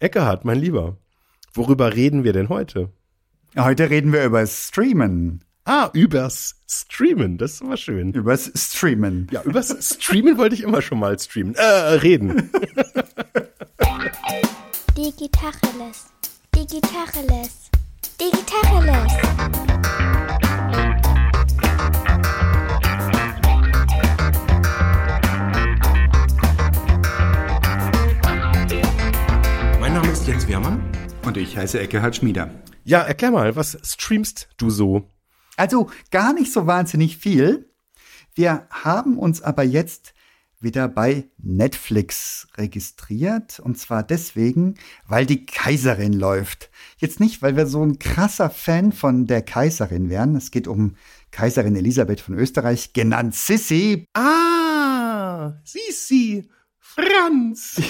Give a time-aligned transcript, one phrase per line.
[0.00, 0.96] Eckehard, mein Lieber,
[1.52, 2.88] worüber reden wir denn heute?
[3.54, 5.44] Heute reden wir über Streamen.
[5.66, 8.14] Ah, übers Streamen, das ist immer schön.
[8.14, 9.28] Übers Streamen.
[9.30, 11.54] Ja, übers Streamen wollte ich immer schon mal streamen.
[11.54, 12.50] Äh, reden.
[14.96, 16.06] Digitacheles.
[16.56, 17.70] Digitacheles.
[18.18, 20.09] Digitacheles.
[30.30, 30.80] Jens Wehrmann.
[31.24, 32.54] Und ich heiße Eckehard Schmieder.
[32.84, 35.10] Ja, erklär mal, was streamst du so?
[35.56, 37.68] Also gar nicht so wahnsinnig viel.
[38.36, 40.14] Wir haben uns aber jetzt
[40.60, 43.58] wieder bei Netflix registriert.
[43.58, 46.70] Und zwar deswegen, weil die Kaiserin läuft.
[46.98, 50.36] Jetzt nicht, weil wir so ein krasser Fan von der Kaiserin wären.
[50.36, 50.94] Es geht um
[51.32, 54.06] Kaiserin Elisabeth von Österreich, genannt Sissi.
[54.14, 56.48] Ah, Sisi,
[56.94, 57.76] Franz.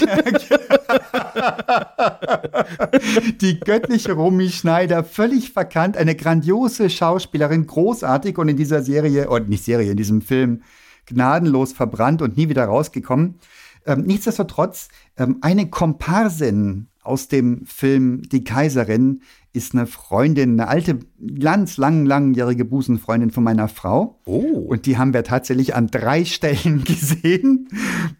[3.41, 9.45] Die göttliche Romy Schneider, völlig verkannt, eine grandiose Schauspielerin, großartig und in dieser Serie, oder
[9.45, 10.61] nicht Serie, in diesem Film
[11.07, 13.39] gnadenlos verbrannt und nie wieder rausgekommen.
[13.85, 19.21] Ähm, nichtsdestotrotz, ähm, eine Komparsin aus dem Film Die Kaiserin
[19.53, 20.99] ist eine Freundin, eine alte,
[21.39, 24.19] ganz lang, langjährige Busenfreundin von meiner Frau.
[24.25, 24.39] Oh.
[24.39, 27.67] Und die haben wir tatsächlich an drei Stellen gesehen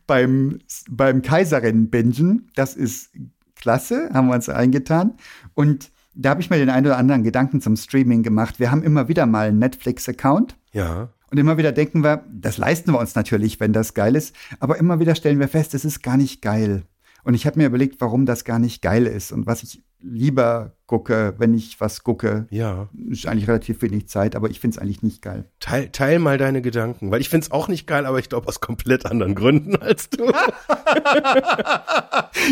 [0.08, 0.59] beim,
[0.90, 2.50] beim Kaiserin-Bingen.
[2.56, 3.12] Das ist
[3.56, 5.14] klasse, haben wir uns eingetan.
[5.54, 8.59] Und da habe ich mir den einen oder anderen Gedanken zum Streaming gemacht.
[8.59, 10.58] Wir haben immer wieder mal einen Netflix-Account.
[10.74, 11.09] Ja.
[11.30, 14.36] Und immer wieder denken wir, das leisten wir uns natürlich, wenn das geil ist.
[14.59, 16.84] Aber immer wieder stellen wir fest, es ist gar nicht geil.
[17.24, 20.76] Und ich habe mir überlegt, warum das gar nicht geil ist und was ich lieber
[20.86, 22.48] gucke, wenn ich was gucke.
[22.50, 22.90] Ja.
[23.10, 25.46] Ist eigentlich relativ wenig Zeit, aber ich finde es eigentlich nicht geil.
[25.60, 28.60] Teil, teil mal deine Gedanken, weil ich find's auch nicht geil, aber ich glaube aus
[28.60, 30.26] komplett anderen Gründen als du.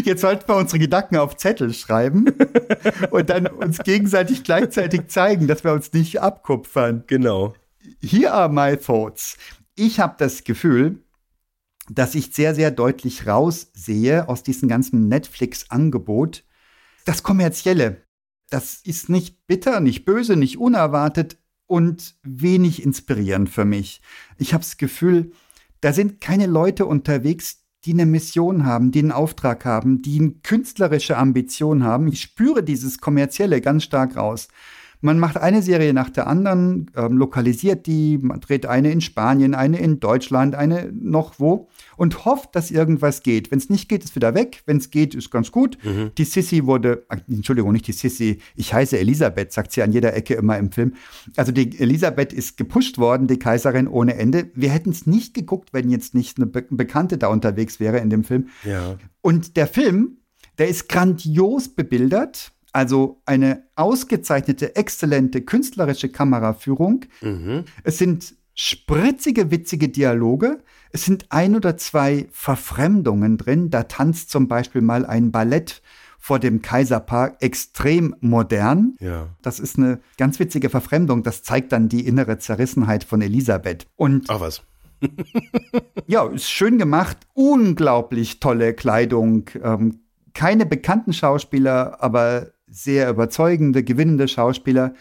[0.03, 2.27] Jetzt sollten wir unsere Gedanken auf Zettel schreiben
[3.11, 7.03] und dann uns gegenseitig gleichzeitig zeigen, dass wir uns nicht abkupfern.
[7.07, 7.53] genau.
[8.01, 9.37] Here are my thoughts.
[9.75, 11.03] Ich habe das Gefühl,
[11.89, 16.43] dass ich sehr, sehr deutlich raussehe aus diesem ganzen Netflix-Angebot.
[17.05, 18.03] Das Kommerzielle,
[18.49, 21.37] das ist nicht bitter, nicht böse, nicht unerwartet
[21.67, 24.01] und wenig inspirierend für mich.
[24.37, 25.31] Ich habe das Gefühl,
[25.81, 30.31] da sind keine Leute unterwegs, die eine Mission haben, die einen Auftrag haben, die eine
[30.43, 32.07] künstlerische Ambition haben.
[32.07, 34.49] Ich spüre dieses Kommerzielle ganz stark raus.
[35.01, 39.55] Man macht eine Serie nach der anderen, ähm, lokalisiert die, man dreht eine in Spanien,
[39.55, 43.49] eine in Deutschland, eine noch wo und hofft, dass irgendwas geht.
[43.51, 44.61] Wenn es nicht geht, ist wieder weg.
[44.65, 45.77] Wenn es geht, ist ganz gut.
[46.17, 50.13] Die Sissy wurde, äh, Entschuldigung, nicht die Sissy, ich heiße Elisabeth, sagt sie an jeder
[50.13, 50.93] Ecke immer im Film.
[51.37, 54.51] Also die Elisabeth ist gepusht worden, die Kaiserin ohne Ende.
[54.53, 58.09] Wir hätten es nicht geguckt, wenn jetzt nicht eine Be Bekannte da unterwegs wäre in
[58.09, 58.49] dem Film.
[58.63, 58.97] Ja.
[59.21, 60.17] Und der Film,
[60.57, 62.51] der ist grandios bebildert.
[62.71, 67.05] Also eine ausgezeichnete, exzellente künstlerische Kameraführung.
[67.21, 67.65] Mhm.
[67.83, 70.59] Es sind spritzige, witzige Dialoge.
[70.91, 73.69] Es sind ein oder zwei Verfremdungen drin.
[73.69, 75.81] Da tanzt zum Beispiel mal ein Ballett
[76.19, 78.95] vor dem Kaiserpark extrem modern.
[78.99, 79.29] Ja.
[79.41, 81.23] Das ist eine ganz witzige Verfremdung.
[81.23, 83.87] Das zeigt dann die innere Zerrissenheit von Elisabeth.
[83.95, 84.61] Und Ach was.
[86.07, 90.01] ja, ist schön gemacht, unglaublich tolle Kleidung, ähm,
[90.33, 94.93] keine bekannten Schauspieler, aber sehr überzeugende, gewinnende Schauspieler.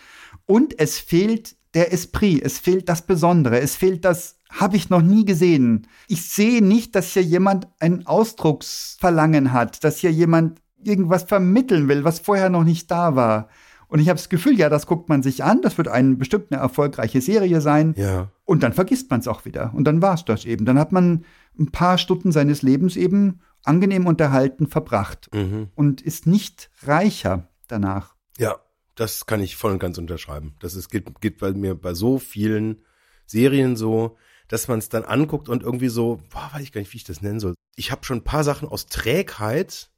[0.46, 5.02] Und es fehlt der Esprit, es fehlt das Besondere, es fehlt das, habe ich noch
[5.02, 5.86] nie gesehen.
[6.08, 12.04] Ich sehe nicht, dass hier jemand ein Ausdrucksverlangen hat, dass hier jemand irgendwas vermitteln will,
[12.04, 13.48] was vorher noch nicht da war.
[13.88, 16.46] Und ich habe das Gefühl, ja, das guckt man sich an, das wird eine bestimmt
[16.50, 17.94] eine erfolgreiche Serie sein.
[17.96, 18.28] Ja.
[18.44, 19.72] Und dann vergisst man es auch wieder.
[19.74, 20.66] Und dann war es das eben.
[20.66, 21.24] Dann hat man
[21.58, 25.68] ein paar Stunden seines Lebens eben angenehm unterhalten verbracht Mhm.
[25.74, 28.14] und ist nicht reicher danach.
[28.38, 28.60] Ja,
[28.94, 30.54] das kann ich voll und ganz unterschreiben.
[30.60, 32.84] Das ist, geht, geht bei mir bei so vielen
[33.26, 34.16] Serien so,
[34.48, 37.04] dass man es dann anguckt und irgendwie so, boah, weiß ich gar nicht, wie ich
[37.04, 37.54] das nennen soll.
[37.76, 39.90] Ich habe schon ein paar Sachen aus Trägheit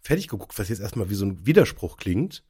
[0.00, 2.44] fertig geguckt, was jetzt erstmal wie so ein Widerspruch klingt.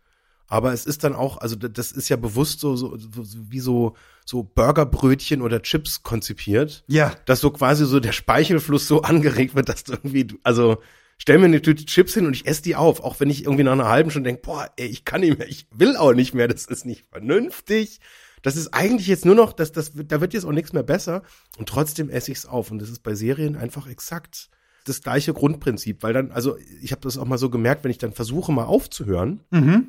[0.48, 3.10] Aber es ist dann auch, also das ist ja bewusst so, so, so
[3.50, 6.84] wie so, so Burgerbrötchen oder Chips konzipiert.
[6.86, 7.14] Ja.
[7.26, 10.78] dass so quasi so der Speichelfluss so angeregt wird, dass du irgendwie, also
[11.18, 13.64] stell mir eine Tüte Chips hin und ich esse die auf, auch wenn ich irgendwie
[13.64, 16.34] nach einer halben Stunde denke, boah, ey, ich kann nicht mehr, ich will auch nicht
[16.34, 18.00] mehr, das ist nicht vernünftig.
[18.42, 21.22] Das ist eigentlich jetzt nur noch, das, das, da wird jetzt auch nichts mehr besser
[21.58, 24.50] und trotzdem esse ich es auf und das ist bei Serien einfach exakt
[24.84, 27.98] das gleiche Grundprinzip, weil dann, also ich habe das auch mal so gemerkt, wenn ich
[27.98, 29.40] dann versuche mal aufzuhören,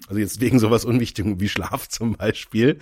[0.07, 2.79] also jetzt wegen sowas Unwichtigem wie Schlaf zum Beispiel,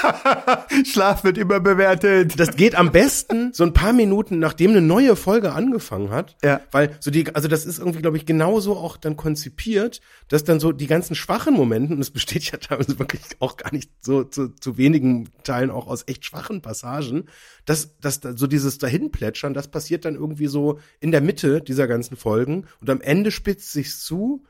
[0.84, 2.38] Schlaf wird immer bewertet.
[2.38, 6.36] Das geht am besten so ein paar Minuten, nachdem eine neue Folge angefangen hat.
[6.42, 6.60] Ja.
[6.70, 10.60] Weil so die, also das ist irgendwie, glaube ich, genauso auch dann konzipiert, dass dann
[10.60, 14.24] so die ganzen schwachen Momente, und es besteht ja teilweise wirklich auch gar nicht so
[14.24, 17.24] zu, zu wenigen Teilen auch aus echt schwachen Passagen,
[17.64, 21.86] dass, dass da so dieses Dahinplätschern, das passiert dann irgendwie so in der Mitte dieser
[21.86, 24.44] ganzen Folgen und am Ende spitzt sich's zu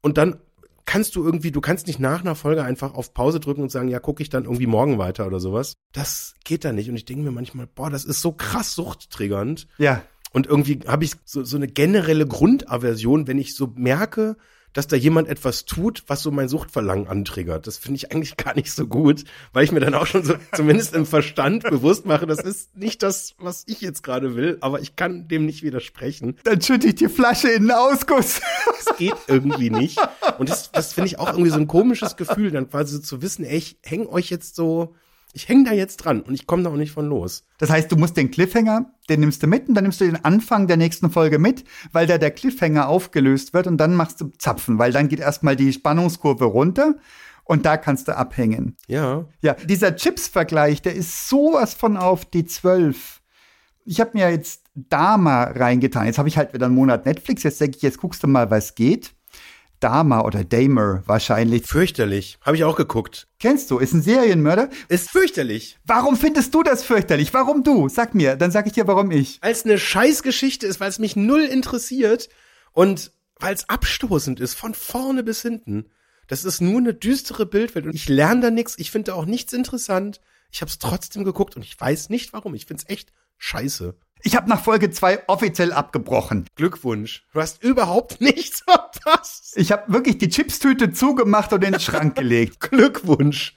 [0.00, 0.38] und dann
[0.86, 3.88] kannst du irgendwie, du kannst nicht nach einer Folge einfach auf Pause drücken und sagen,
[3.88, 5.74] ja, gucke ich dann irgendwie morgen weiter oder sowas.
[5.92, 6.88] Das geht da nicht.
[6.88, 9.66] Und ich denke mir manchmal, boah, das ist so krass suchttriggernd.
[9.78, 10.02] Ja.
[10.32, 14.36] Und irgendwie habe ich so, so eine generelle Grundaversion, wenn ich so merke,
[14.74, 17.66] dass da jemand etwas tut, was so mein Suchtverlangen antriggert.
[17.66, 19.24] Das finde ich eigentlich gar nicht so gut,
[19.54, 23.02] weil ich mir dann auch schon so zumindest im Verstand bewusst mache, das ist nicht
[23.02, 26.36] das, was ich jetzt gerade will, aber ich kann dem nicht widersprechen.
[26.44, 28.42] Dann schütte ich die Flasche in den Ausguss.
[28.84, 29.98] Das geht irgendwie nicht.
[30.38, 33.22] Und das, das finde ich auch irgendwie so ein komisches Gefühl, dann quasi so zu
[33.22, 34.94] wissen, ey, ich häng euch jetzt so,
[35.34, 37.44] ich häng da jetzt dran und ich komme da auch nicht von los.
[37.58, 40.24] Das heißt, du musst den Cliffhanger, den nimmst du mit und dann nimmst du den
[40.24, 44.30] Anfang der nächsten Folge mit, weil da der Cliffhanger aufgelöst wird und dann machst du
[44.38, 46.94] Zapfen, weil dann geht erstmal die Spannungskurve runter
[47.42, 48.76] und da kannst du abhängen.
[48.86, 49.26] Ja.
[49.42, 53.20] Ja, dieser Chips-Vergleich, der ist sowas von auf die 12.
[53.84, 56.06] Ich habe mir jetzt Dama reingetan.
[56.06, 57.42] Jetzt habe ich halt wieder einen Monat Netflix.
[57.42, 59.12] Jetzt denke ich, jetzt guckst du mal, was geht.
[59.84, 61.66] Dama oder Damer wahrscheinlich.
[61.66, 62.38] Fürchterlich.
[62.40, 63.28] Habe ich auch geguckt.
[63.38, 64.70] Kennst du, ist ein Serienmörder.
[64.88, 65.78] Ist fürchterlich.
[65.84, 67.34] Warum findest du das fürchterlich?
[67.34, 67.90] Warum du?
[67.90, 69.36] Sag mir, dann sag ich dir, warum ich.
[69.42, 72.30] Als eine Scheißgeschichte ist, weil es mich null interessiert
[72.72, 75.90] und weil es abstoßend ist, von vorne bis hinten.
[76.28, 78.78] Das ist nur eine düstere Bildwelt und ich lerne da nichts.
[78.78, 80.22] Ich finde da auch nichts interessant.
[80.50, 82.54] Ich habe es trotzdem geguckt und ich weiß nicht warum.
[82.54, 83.94] Ich finde es echt scheiße.
[84.26, 86.46] Ich habe nach Folge 2 offiziell abgebrochen.
[86.56, 87.26] Glückwunsch.
[87.34, 89.52] Du hast überhaupt nichts verpasst.
[89.56, 92.58] Ich habe wirklich die Chipstüte zugemacht und in den Schrank gelegt.
[92.58, 93.54] Glückwunsch.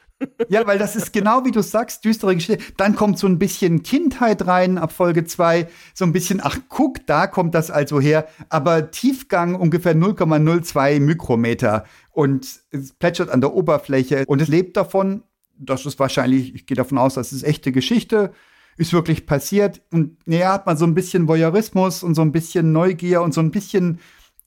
[0.50, 2.62] Ja, weil das ist genau wie du sagst, düstere Geschichte.
[2.76, 5.70] Dann kommt so ein bisschen Kindheit rein ab Folge 2.
[5.94, 8.28] So ein bisschen, ach guck, da kommt das also her.
[8.50, 11.86] Aber Tiefgang ungefähr 0,02 Mikrometer.
[12.12, 14.26] Und es plätschert an der Oberfläche.
[14.28, 15.24] Und es lebt davon,
[15.58, 18.34] das ist wahrscheinlich, ich gehe davon aus, das ist echte Geschichte
[18.78, 19.82] ist wirklich passiert.
[19.92, 23.42] Und näher hat man so ein bisschen Voyeurismus und so ein bisschen Neugier und so
[23.42, 24.00] ein bisschen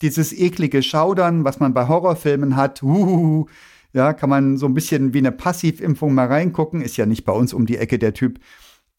[0.02, 2.82] dieses eklige Schaudern, was man bei Horrorfilmen hat.
[2.82, 3.46] Uhuhu.
[3.92, 6.80] Ja, kann man so ein bisschen wie eine Passivimpfung mal reingucken.
[6.80, 8.38] Ist ja nicht bei uns um die Ecke der Typ.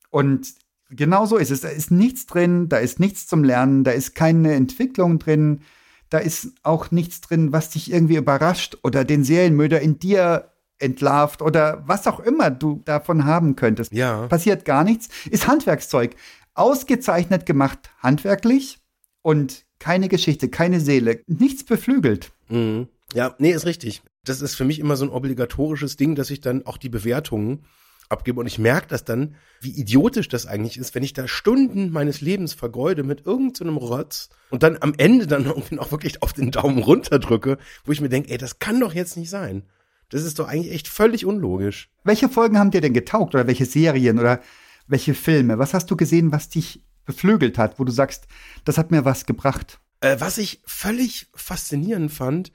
[0.09, 0.53] Und
[0.89, 1.61] genau so ist es.
[1.61, 5.61] Da ist nichts drin, da ist nichts zum Lernen, da ist keine Entwicklung drin,
[6.09, 10.50] da ist auch nichts drin, was dich irgendwie überrascht oder den Serienmörder in dir
[10.81, 13.91] entlarvt oder was auch immer du davon haben könntest.
[13.91, 14.27] Ja.
[14.27, 15.09] Passiert gar nichts.
[15.29, 16.15] Ist Handwerkszeug.
[16.53, 18.79] Ausgezeichnet gemacht handwerklich
[19.21, 22.31] und keine Geschichte, keine Seele, nichts beflügelt.
[22.49, 22.87] Mhm.
[23.13, 24.01] Ja, nee, ist richtig.
[24.23, 27.65] Das ist für mich immer so ein obligatorisches Ding, dass ich dann auch die Bewertungen
[28.11, 31.91] abgebe und ich merke das dann, wie idiotisch das eigentlich ist, wenn ich da Stunden
[31.91, 36.21] meines Lebens vergeude mit irgendeinem so Rotz und dann am Ende dann irgendwie noch wirklich
[36.21, 39.29] auf den Daumen runter drücke, wo ich mir denke, ey, das kann doch jetzt nicht
[39.29, 39.63] sein.
[40.11, 41.89] Das ist doch eigentlich echt völlig unlogisch.
[42.03, 44.41] Welche Folgen haben dir denn getaugt oder welche Serien oder
[44.87, 45.57] welche Filme?
[45.57, 48.27] Was hast du gesehen, was dich beflügelt hat, wo du sagst,
[48.65, 49.79] das hat mir was gebracht?
[50.01, 52.51] Äh, was ich völlig faszinierend fand,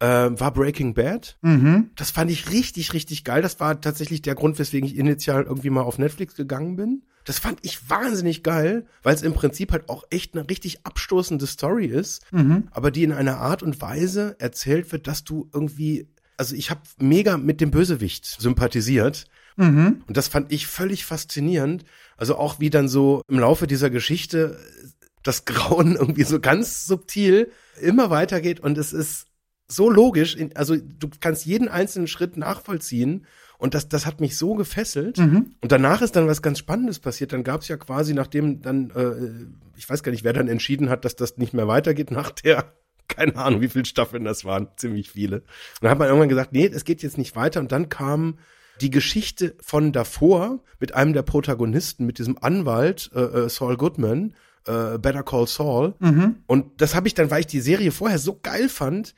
[0.00, 1.38] äh, war Breaking Bad.
[1.42, 1.90] Mhm.
[1.96, 3.42] Das fand ich richtig, richtig geil.
[3.42, 7.02] Das war tatsächlich der Grund, weswegen ich initial irgendwie mal auf Netflix gegangen bin.
[7.24, 11.46] Das fand ich wahnsinnig geil, weil es im Prinzip halt auch echt eine richtig abstoßende
[11.46, 12.68] Story ist, Mhm.
[12.70, 16.80] aber die in einer Art und Weise erzählt wird, dass du irgendwie, also ich habe
[16.98, 19.26] mega mit dem Bösewicht sympathisiert.
[19.56, 20.02] Mhm.
[20.06, 21.84] Und das fand ich völlig faszinierend.
[22.16, 24.58] Also auch wie dann so im Laufe dieser Geschichte
[25.22, 29.26] das Grauen irgendwie so ganz subtil immer weitergeht und es ist
[29.66, 34.54] so logisch, also du kannst jeden einzelnen Schritt nachvollziehen und das, das hat mich so
[34.54, 35.18] gefesselt.
[35.18, 35.54] Mhm.
[35.60, 37.32] Und danach ist dann was ganz Spannendes passiert.
[37.32, 40.90] Dann gab es ja quasi, nachdem dann, äh, ich weiß gar nicht, wer dann entschieden
[40.90, 42.74] hat, dass das nicht mehr weitergeht nach der,
[43.08, 45.36] keine Ahnung, wie viele Staffeln das waren, ziemlich viele.
[45.38, 47.60] Und dann hat man irgendwann gesagt, nee, es geht jetzt nicht weiter.
[47.60, 48.38] Und dann kam
[48.80, 54.34] die Geschichte von davor mit einem der Protagonisten, mit diesem Anwalt, äh, äh, Saul Goodman,
[54.66, 55.94] äh, Better Call Saul.
[56.00, 56.36] Mhm.
[56.46, 59.14] Und das habe ich dann, weil ich die Serie vorher so geil fand,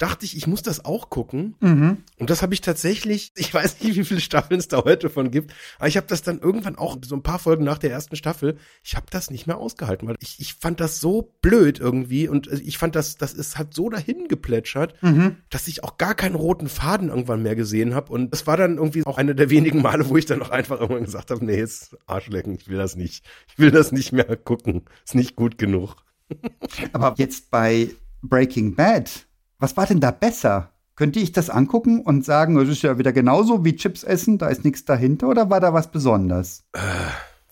[0.00, 1.54] dachte ich, ich muss das auch gucken.
[1.60, 1.98] Mhm.
[2.18, 5.30] Und das habe ich tatsächlich, ich weiß nicht, wie viele Staffeln es da heute von
[5.30, 8.16] gibt, aber ich habe das dann irgendwann auch, so ein paar Folgen nach der ersten
[8.16, 12.28] Staffel, ich habe das nicht mehr ausgehalten, weil ich, ich fand das so blöd irgendwie
[12.28, 15.36] und ich fand das, das ist, hat so dahin geplätschert, Mhm.
[15.50, 18.12] dass ich auch gar keinen roten Faden irgendwann mehr gesehen habe.
[18.12, 20.80] Und das war dann irgendwie auch eine der wenigen Male, wo ich dann auch einfach
[20.80, 23.24] irgendwann gesagt habe, nee, jetzt Arschlecken, ich will das nicht.
[23.48, 24.82] Ich will das nicht mehr gucken.
[25.04, 25.96] Ist nicht gut genug.
[26.92, 27.90] Aber jetzt bei
[28.22, 29.26] Breaking Bad,
[29.60, 30.72] was war denn da besser?
[30.96, 34.48] Könnte ich das angucken und sagen, es ist ja wieder genauso wie Chips essen, da
[34.48, 36.64] ist nichts dahinter oder war da was Besonderes?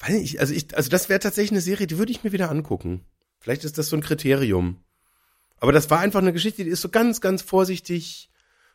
[0.01, 2.51] Weiß ich, also ich, also das wäre tatsächlich eine Serie, die würde ich mir wieder
[2.51, 3.05] angucken.
[3.41, 4.79] Vielleicht ist das so ein Kriterium.
[5.61, 8.31] Aber das war einfach eine Geschichte, die ist so ganz, ganz vorsichtig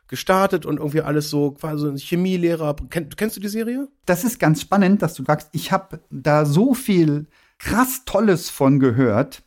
[0.08, 2.76] gestartet und irgendwie alles so quasi ein Chemielehrer.
[2.90, 3.88] Kenn, kennst du die Serie?
[4.06, 7.26] Das ist ganz spannend, dass du sagst, ich habe da so viel
[7.58, 9.42] krass Tolles von gehört,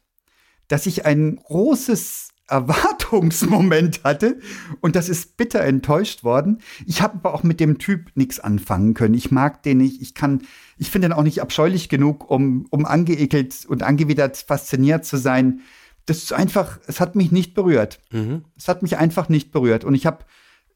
[0.68, 4.40] dass ich ein großes Erwartungsmoment hatte
[4.80, 6.60] und das ist bitter enttäuscht worden.
[6.86, 9.16] Ich habe aber auch mit dem Typ nichts anfangen können.
[9.16, 10.02] Ich mag den nicht.
[10.02, 10.42] Ich kann,
[10.78, 15.62] ich finde den auch nicht abscheulich genug, um, um angeekelt und angewidert fasziniert zu sein.
[16.06, 18.00] Das ist einfach, es hat mich nicht berührt.
[18.12, 18.46] Mhm.
[18.56, 19.84] Es hat mich einfach nicht berührt.
[19.84, 20.24] Und ich habe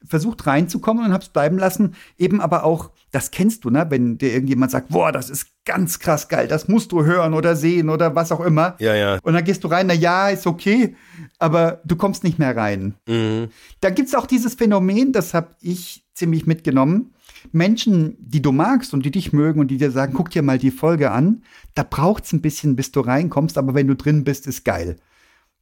[0.06, 1.94] versucht reinzukommen und habe es bleiben lassen.
[2.18, 3.86] Eben aber auch, das kennst du, ne?
[3.88, 7.56] Wenn dir irgendjemand sagt, boah, das ist ganz krass geil, das musst du hören oder
[7.56, 8.76] sehen oder was auch immer.
[8.80, 9.18] Ja, ja.
[9.22, 10.96] Und dann gehst du rein, na ja, ist okay,
[11.38, 12.94] aber du kommst nicht mehr rein.
[13.06, 13.48] Mhm.
[13.80, 17.14] Da gibt's auch dieses Phänomen, das habe ich ziemlich mitgenommen.
[17.50, 20.58] Menschen, die du magst und die dich mögen und die dir sagen, guck dir mal
[20.58, 21.42] die Folge an,
[21.74, 24.96] da braucht's ein bisschen, bis du reinkommst, aber wenn du drin bist, ist geil.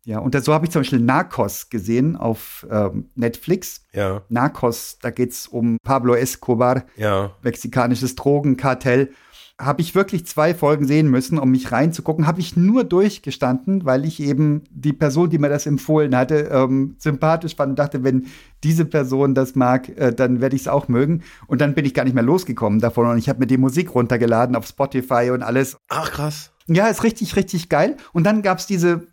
[0.04, 3.84] Ja, und da, so habe ich zum Beispiel Narcos gesehen auf ähm, Netflix.
[3.92, 7.32] Ja, Narcos, da geht's um Pablo Escobar, ja.
[7.42, 9.10] mexikanisches Drogenkartell.
[9.58, 12.26] Habe ich wirklich zwei Folgen sehen müssen, um mich reinzugucken.
[12.26, 16.94] Habe ich nur durchgestanden, weil ich eben die Person, die mir das empfohlen hatte, ähm,
[16.96, 18.26] sympathisch fand und dachte, wenn
[18.64, 21.24] diese Person das mag, äh, dann werde ich es auch mögen.
[21.46, 23.06] Und dann bin ich gar nicht mehr losgekommen davon.
[23.06, 25.76] Und ich habe mir die Musik runtergeladen auf Spotify und alles.
[25.90, 26.52] Ach, krass.
[26.66, 27.98] Ja, ist richtig, richtig geil.
[28.14, 29.08] Und dann gab's diese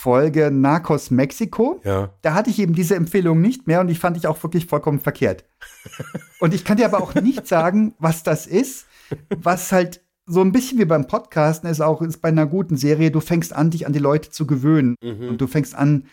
[0.00, 1.78] Folge Narcos Mexiko.
[1.84, 2.08] Ja.
[2.22, 4.98] Da hatte ich eben diese Empfehlung nicht mehr und die fand ich auch wirklich vollkommen
[4.98, 5.44] verkehrt.
[6.40, 8.86] und ich kann dir aber auch nicht sagen, was das ist,
[9.28, 13.10] was halt so ein bisschen wie beim Podcasten ist auch ist bei einer guten Serie,
[13.10, 15.28] du fängst an, dich an die Leute zu gewöhnen Mhm.
[15.28, 16.04] und du fängst an,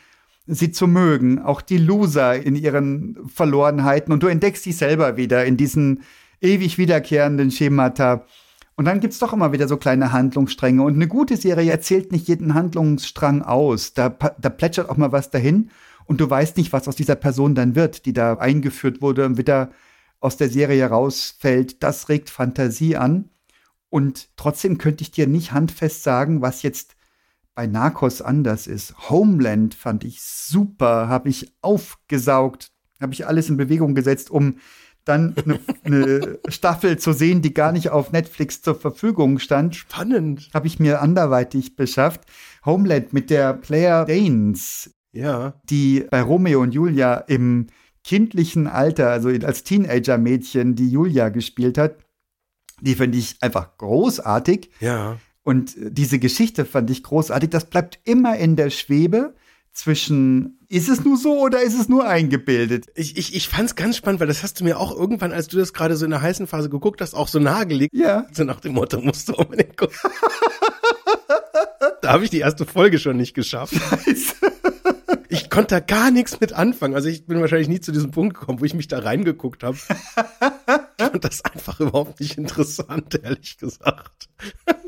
[0.47, 5.45] sie zu mögen, auch die Loser in ihren Verlorenheiten und du entdeckst dich selber wieder
[5.45, 6.03] in diesen
[6.41, 8.25] ewig wiederkehrenden Schemata.
[8.77, 10.83] Und dann gibt's doch immer wieder so kleine Handlungsstränge.
[10.83, 13.93] Und eine gute Serie erzählt nicht jeden Handlungsstrang aus.
[13.93, 15.71] Da, da plätschert auch mal was dahin
[16.05, 19.37] und du weißt nicht, was aus dieser Person dann wird, die da eingeführt wurde und
[19.37, 19.71] wieder
[20.19, 21.81] aus der Serie rausfällt.
[21.81, 23.31] Das regt Fantasie an.
[23.89, 26.95] Und trotzdem könnte ich dir nicht handfest sagen, was jetzt
[27.55, 29.09] bei Narcos anders ist.
[29.09, 34.57] Homeland fand ich super, habe ich aufgesaugt, habe ich alles in Bewegung gesetzt, um
[35.07, 39.75] dann eine, eine Staffel zu sehen, die gar nicht auf Netflix zur Verfügung stand.
[39.75, 40.49] Spannend.
[40.53, 42.21] Habe ich mir anderweitig beschafft.
[42.65, 45.53] Homeland mit der Claire Danes, Ja.
[45.69, 47.67] die bei Romeo und Julia im
[48.03, 51.97] kindlichen Alter, also als Teenager-Mädchen, die Julia gespielt hat,
[52.81, 54.71] die finde ich einfach großartig.
[54.79, 55.17] Ja.
[55.43, 57.49] Und diese Geschichte fand ich großartig.
[57.49, 59.33] Das bleibt immer in der Schwebe
[59.77, 62.87] zwischen, ist es nur so oder ist es nur eingebildet?
[62.95, 65.57] Ich, ich, ich fand's ganz spannend, weil das hast du mir auch irgendwann, als du
[65.57, 67.93] das gerade so in der heißen Phase geguckt hast, auch so nahegelegt.
[67.93, 68.25] Ja.
[68.31, 69.95] So nach dem Motto, musst du unbedingt gucken.
[72.01, 73.75] da habe ich die erste Folge schon nicht geschafft.
[75.29, 76.95] Ich konnte da gar nichts mit anfangen.
[76.95, 79.77] Also ich bin wahrscheinlich nie zu diesem Punkt gekommen, wo ich mich da reingeguckt habe.
[80.99, 84.29] Ich fand das einfach überhaupt nicht interessant, ehrlich gesagt.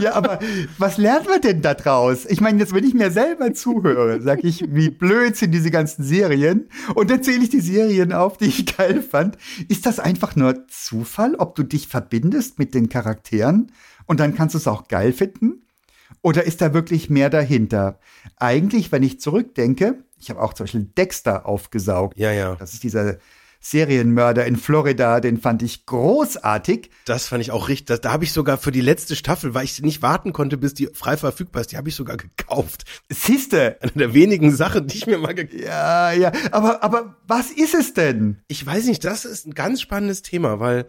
[0.00, 0.38] Ja, aber
[0.78, 2.24] was lernt man denn da draus?
[2.26, 6.04] Ich meine, jetzt, wenn ich mir selber zuhöre, sag ich, wie blöd sind diese ganzen
[6.04, 9.36] Serien und dann zähle ich die Serien auf, die ich geil fand.
[9.68, 13.72] Ist das einfach nur Zufall, ob du dich verbindest mit den Charakteren
[14.06, 15.66] und dann kannst du es auch geil finden?
[16.22, 17.98] Oder ist da wirklich mehr dahinter?
[18.36, 22.18] Eigentlich, wenn ich zurückdenke, ich habe auch zum Beispiel Dexter aufgesaugt.
[22.18, 22.54] Ja, ja.
[22.56, 23.18] Das ist dieser
[23.60, 26.90] Serienmörder in Florida, den fand ich großartig.
[27.04, 27.86] Das fand ich auch richtig.
[27.86, 30.74] Das, da habe ich sogar für die letzte Staffel, weil ich nicht warten konnte, bis
[30.74, 32.84] die frei verfügbar ist, die habe ich sogar gekauft.
[33.08, 37.50] Siehste, Eine der wenigen Sachen, die ich mir mal gekauft Ja, ja, aber, aber was
[37.50, 38.42] ist es denn?
[38.48, 40.86] Ich weiß nicht, das ist ein ganz spannendes Thema, weil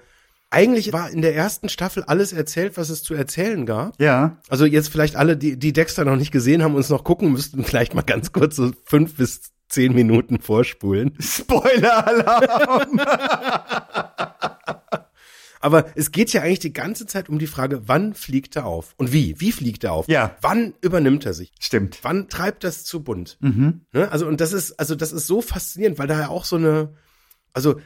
[0.52, 4.00] eigentlich war in der ersten Staffel alles erzählt, was es zu erzählen gab.
[4.02, 7.32] Ja, Also jetzt vielleicht alle, die, die Dexter noch nicht gesehen haben, uns noch gucken
[7.32, 11.16] müssten, vielleicht mal ganz kurz so fünf bis zehn Minuten vorspulen.
[11.20, 13.00] Spoiler-Alarm.
[15.62, 18.94] Aber es geht ja eigentlich die ganze Zeit um die Frage, wann fliegt er auf?
[18.98, 19.40] Und wie?
[19.40, 20.08] Wie fliegt er auf?
[20.08, 20.36] Ja.
[20.42, 21.52] Wann übernimmt er sich?
[21.60, 22.00] Stimmt.
[22.02, 23.38] Wann treibt das zu bunt?
[23.42, 23.82] Mhm.
[23.92, 24.12] Ne?
[24.12, 26.94] Also, und das ist, also das ist so faszinierend, weil da ja auch so eine,
[27.54, 27.80] also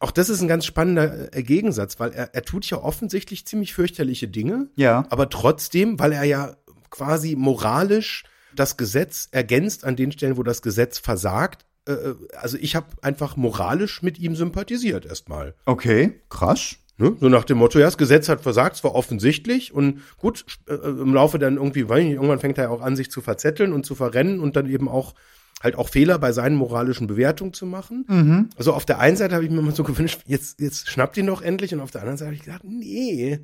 [0.00, 3.74] auch das ist ein ganz spannender äh, Gegensatz, weil er, er tut ja offensichtlich ziemlich
[3.74, 6.56] fürchterliche Dinge, Ja, aber trotzdem, weil er ja
[6.90, 11.64] quasi moralisch das Gesetz ergänzt an den Stellen, wo das Gesetz versagt.
[11.86, 11.94] äh,
[12.36, 15.54] Also ich habe einfach moralisch mit ihm sympathisiert erstmal.
[15.66, 16.76] okay, krass.
[16.98, 17.16] Ne?
[17.18, 20.74] So nach dem Motto, ja, das Gesetz hat versagt, es war offensichtlich und gut, äh,
[20.74, 23.22] im Laufe dann irgendwie, weiß ich nicht, irgendwann fängt er ja auch an, sich zu
[23.22, 25.14] verzetteln und zu verrennen und dann eben auch
[25.62, 28.04] halt auch Fehler bei seinen moralischen Bewertungen zu machen.
[28.08, 28.50] Mhm.
[28.56, 31.26] Also auf der einen Seite habe ich mir immer so gewünscht, jetzt, jetzt schnappt ihn
[31.26, 33.40] doch endlich und auf der anderen Seite habe ich gedacht, nee,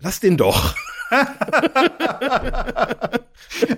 [0.00, 0.74] lass den doch.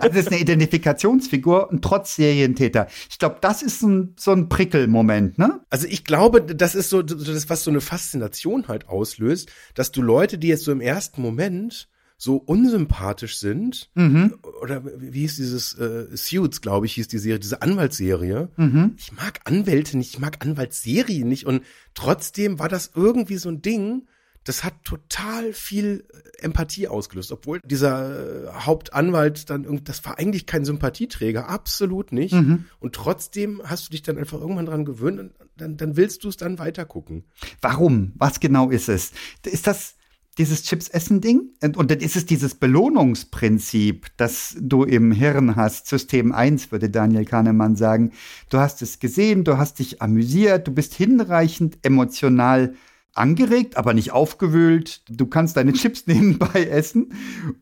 [0.01, 2.89] Also das ist eine Identifikationsfigur und trotz Serientäter.
[3.11, 5.61] Ich glaube, das ist ein, so ein Prickelmoment, ne?
[5.71, 10.03] Also ich glaube, das ist so das, was so eine Faszination halt auslöst, dass du
[10.03, 11.89] Leute, die jetzt so im ersten Moment
[12.19, 14.35] so unsympathisch sind, Mhm.
[14.61, 18.51] oder wie hieß dieses äh, Suits, glaube ich, hieß die Serie, diese Anwaltsserie.
[18.57, 18.95] Mhm.
[18.99, 21.63] Ich mag Anwälte nicht, ich mag Anwaltsserien nicht und
[21.95, 24.07] trotzdem war das irgendwie so ein Ding,
[24.45, 30.19] das hat total viel äh, Empathie ausgelöst, obwohl dieser äh, Hauptanwalt dann irgendwie, das war
[30.19, 32.35] eigentlich kein Sympathieträger, absolut nicht.
[32.35, 32.65] Mhm.
[32.81, 36.29] Und trotzdem hast du dich dann einfach irgendwann dran gewöhnt und dann, dann willst du
[36.29, 37.25] es dann weiter gucken.
[37.61, 38.13] Warum?
[38.17, 39.13] Was genau ist es?
[39.45, 39.95] Ist das
[40.39, 41.51] dieses Chips-Essen-Ding?
[41.63, 45.87] Und und dann ist es dieses Belohnungsprinzip, das du im Hirn hast.
[45.87, 48.13] System 1, würde Daniel Kahnemann sagen.
[48.49, 52.75] Du hast es gesehen, du hast dich amüsiert, du bist hinreichend emotional
[53.15, 55.03] angeregt, aber nicht aufgewühlt.
[55.09, 57.13] Du kannst deine Chips nebenbei essen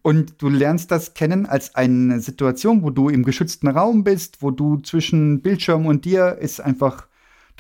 [0.03, 4.51] und du lernst das kennen als eine Situation, wo du im geschützten Raum bist, wo
[4.51, 7.10] du zwischen Bildschirm und dir ist einfach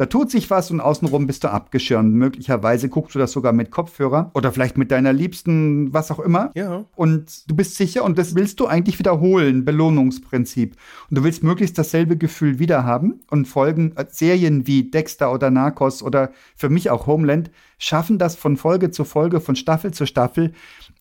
[0.00, 2.14] da tut sich was und außenrum bist du abgeschirmt.
[2.14, 6.50] Möglicherweise guckst du das sogar mit Kopfhörer oder vielleicht mit deiner Liebsten, was auch immer.
[6.54, 6.86] Ja.
[6.96, 10.74] Und du bist sicher und das willst du eigentlich wiederholen, Belohnungsprinzip.
[11.10, 15.50] Und du willst möglichst dasselbe Gefühl wieder haben und Folgen, äh, Serien wie Dexter oder
[15.50, 20.06] Narcos oder für mich auch Homeland schaffen das von Folge zu Folge, von Staffel zu
[20.06, 20.54] Staffel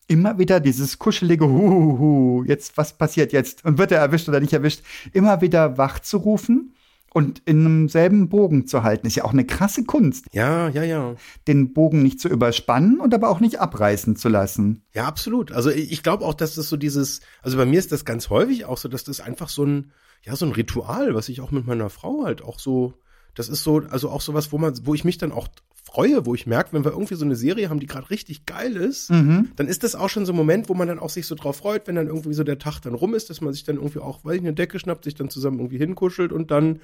[0.08, 3.64] immer wieder dieses kuschelige Huhuhu, jetzt, was passiert jetzt?
[3.64, 4.82] Und wird er erwischt oder nicht erwischt?
[5.14, 6.74] Immer wieder wach zu rufen
[7.12, 9.06] und in einem selben Bogen zu halten.
[9.06, 11.14] Ist ja auch eine krasse Kunst, Ja, ja, ja.
[11.48, 14.82] den Bogen nicht zu überspannen und aber auch nicht abreißen zu lassen.
[14.94, 15.52] Ja, absolut.
[15.52, 18.64] Also ich glaube auch, dass das so dieses, also bei mir ist das ganz häufig
[18.64, 21.66] auch so, dass das einfach so ein, ja, so ein Ritual, was ich auch mit
[21.66, 22.94] meiner Frau halt auch so,
[23.34, 25.48] das ist so, also auch sowas, wo man, wo ich mich dann auch
[25.84, 28.76] freue, wo ich merke, wenn wir irgendwie so eine Serie haben, die gerade richtig geil
[28.76, 29.48] ist, Mhm.
[29.56, 31.56] dann ist das auch schon so ein Moment, wo man dann auch sich so drauf
[31.56, 33.98] freut, wenn dann irgendwie so der Tag dann rum ist, dass man sich dann irgendwie
[33.98, 36.80] auch, weiß ich, eine Decke schnappt, sich dann zusammen irgendwie hinkuschelt und dann,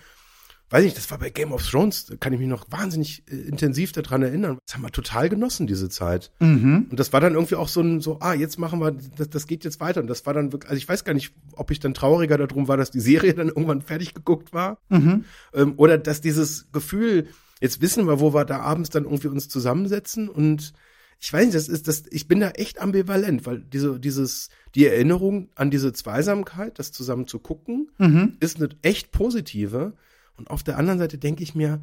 [0.71, 3.23] weiß ich nicht, das war bei Game of Thrones, da kann ich mich noch wahnsinnig
[3.31, 4.59] äh, intensiv daran erinnern.
[4.67, 6.33] Das haben wir total genossen, diese Zeit.
[6.41, 6.87] Mhm.
[6.91, 9.47] Und das war dann irgendwie auch so ein, so, ah, jetzt machen wir, das, das
[9.47, 10.01] geht jetzt weiter.
[10.01, 12.67] Und das war dann wirklich, also ich weiß gar nicht, ob ich dann trauriger darum
[12.67, 14.79] war, dass die Serie dann irgendwann fertig geguckt war.
[14.89, 15.25] Mhm.
[15.55, 17.29] Ähm, oder dass dieses Gefühl,
[17.61, 20.73] jetzt wissen wir, wo wir da abends dann irgendwie uns zusammensetzen und
[21.19, 24.85] ich weiß nicht, das ist das, ich bin da echt ambivalent, weil diese, dieses, die
[24.87, 28.37] Erinnerung an diese Zweisamkeit, das zusammen zu gucken, Mhm.
[28.41, 29.95] ist eine echt positive.
[30.37, 31.81] Und auf der anderen Seite denke ich mir,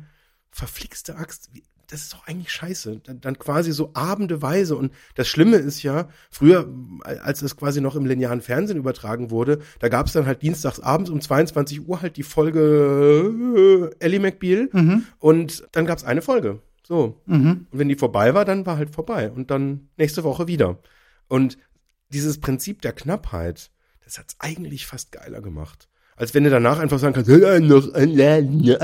[0.52, 3.02] verflixte Axt, wie- das ist doch eigentlich scheiße.
[3.04, 4.76] Dann, dann quasi so abendeweise.
[4.76, 6.68] Und das Schlimme ist ja, früher,
[7.04, 10.80] als es quasi noch im linearen Fernsehen übertragen wurde, da gab es dann halt dienstags
[10.80, 14.70] abends um 22 Uhr halt die Folge äh, Ellie McBeal.
[14.74, 15.04] Mhm.
[15.20, 16.62] Und dann gab es eine Folge.
[16.82, 17.22] So.
[17.28, 17.68] Mhm.
[17.70, 19.30] Und wenn die vorbei war, dann war halt vorbei.
[19.30, 20.80] Und dann nächste Woche wieder.
[21.28, 21.60] Und
[22.10, 23.70] dieses Prinzip der Knappheit,
[24.04, 25.90] das hat's eigentlich fast geiler gemacht.
[26.16, 28.42] Als wenn du danach einfach sagen kannst, "Ja, noch, ja,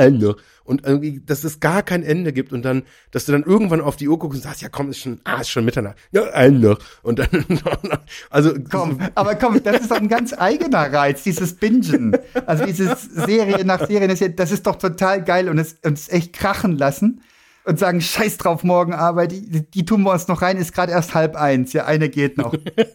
[0.10, 0.38] noch.
[0.64, 3.96] Und irgendwie, dass es gar kein Ende gibt und dann, dass du dann irgendwann auf
[3.96, 5.96] die Uhr guckst und sagst, ja komm, ist schon, ah, ist schon Mitternacht.
[6.12, 6.78] Ja, ein noch.
[7.02, 7.28] Und dann,
[8.30, 12.16] also, Komm, aber komm, das ist doch ein ganz eigener Reiz, dieses Bingen.
[12.46, 15.78] Also dieses Serie nach Serie, das ist ja- das ist doch total geil und es
[15.84, 17.22] uns echt krachen lassen
[17.70, 20.92] und sagen, scheiß drauf, morgen Arbeit, die, die tun wir uns noch rein, ist gerade
[20.92, 22.54] erst halb eins, ja, eine geht noch.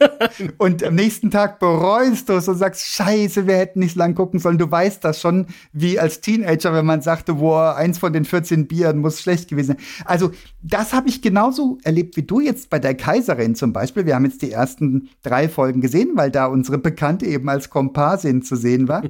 [0.59, 4.41] und am nächsten Tag bereust du es und sagst, scheiße, wir hätten nicht lang gucken
[4.41, 4.59] sollen.
[4.59, 8.67] Du weißt das schon, wie als Teenager, wenn man sagte, boah, eins von den 14
[8.67, 10.05] Bieren muss schlecht gewesen sein.
[10.05, 14.07] Also, das habe ich genauso erlebt wie du jetzt bei der Kaiserin zum Beispiel.
[14.07, 18.43] Wir haben jetzt die ersten drei Folgen gesehen, weil da unsere Bekannte eben als Komparsin
[18.43, 19.03] zu sehen war.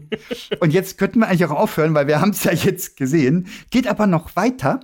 [0.60, 3.46] Und jetzt könnten wir eigentlich auch aufhören, weil wir haben es ja jetzt gesehen.
[3.70, 4.80] Geht aber noch weiter.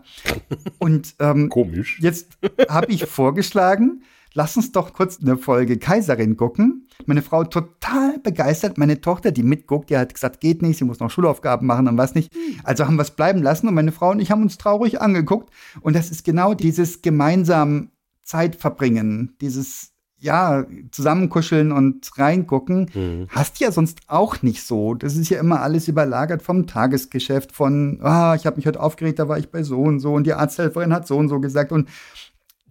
[0.78, 1.98] Und ähm, komisch.
[2.00, 4.02] Jetzt habe ich vorgeschlagen,
[4.34, 6.86] lass uns doch kurz eine Folge Kaiserin gucken.
[7.06, 8.78] Meine Frau total begeistert.
[8.78, 11.98] Meine Tochter, die mitguckt, die hat gesagt, geht nicht, sie muss noch Schulaufgaben machen und
[11.98, 12.32] was nicht.
[12.64, 15.50] Also haben wir es bleiben lassen und meine Frau und ich haben uns traurig angeguckt.
[15.80, 17.90] Und das ist genau dieses gemeinsam
[18.22, 19.89] Zeit verbringen, dieses
[20.20, 23.26] ja, zusammenkuscheln und reingucken, Mhm.
[23.30, 24.94] hast du ja sonst auch nicht so.
[24.94, 29.18] Das ist ja immer alles überlagert vom Tagesgeschäft, von, ah, ich habe mich heute aufgeregt,
[29.18, 31.72] da war ich bei so und so und die Arzthelferin hat so und so gesagt.
[31.72, 31.88] Und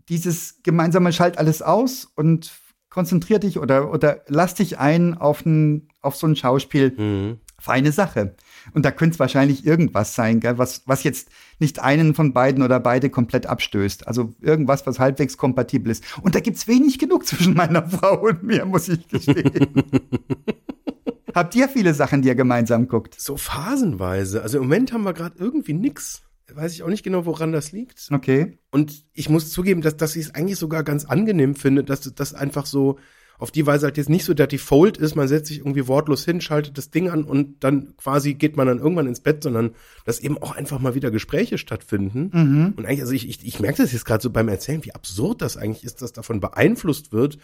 [0.10, 2.52] dieses gemeinsame Schalt alles aus und
[2.90, 6.94] konzentrier dich oder, oder lass dich ein auf, ein, auf so ein Schauspiel.
[6.98, 7.38] Mhm.
[7.60, 8.36] Feine Sache.
[8.74, 12.64] Und da könnte es wahrscheinlich irgendwas sein, gell, was, was jetzt nicht einen von beiden
[12.64, 14.08] oder beide komplett abstößt.
[14.08, 16.04] Also irgendwas, was halbwegs kompatibel ist.
[16.22, 19.84] Und da gibt's wenig genug zwischen meiner Frau und mir, muss ich gestehen.
[21.36, 23.20] Habt ihr viele Sachen, die ihr gemeinsam guckt?
[23.20, 24.42] So phasenweise.
[24.42, 26.24] Also im Moment haben wir gerade irgendwie nix.
[26.52, 28.08] Weiß ich auch nicht genau, woran das liegt.
[28.12, 28.58] Okay.
[28.72, 32.34] Und ich muss zugeben, dass, dass ich es eigentlich sogar ganz angenehm finde, dass das
[32.34, 32.98] einfach so
[33.40, 36.26] auf die Weise halt jetzt nicht so der Default ist, man setzt sich irgendwie wortlos
[36.26, 39.72] hin, schaltet das Ding an und dann quasi geht man dann irgendwann ins Bett, sondern
[40.04, 42.30] dass eben auch einfach mal wieder Gespräche stattfinden.
[42.34, 42.74] Mhm.
[42.76, 45.42] Und eigentlich, also ich, ich, ich merke das jetzt gerade so beim Erzählen, wie absurd
[45.42, 47.38] das eigentlich ist, dass davon beeinflusst wird,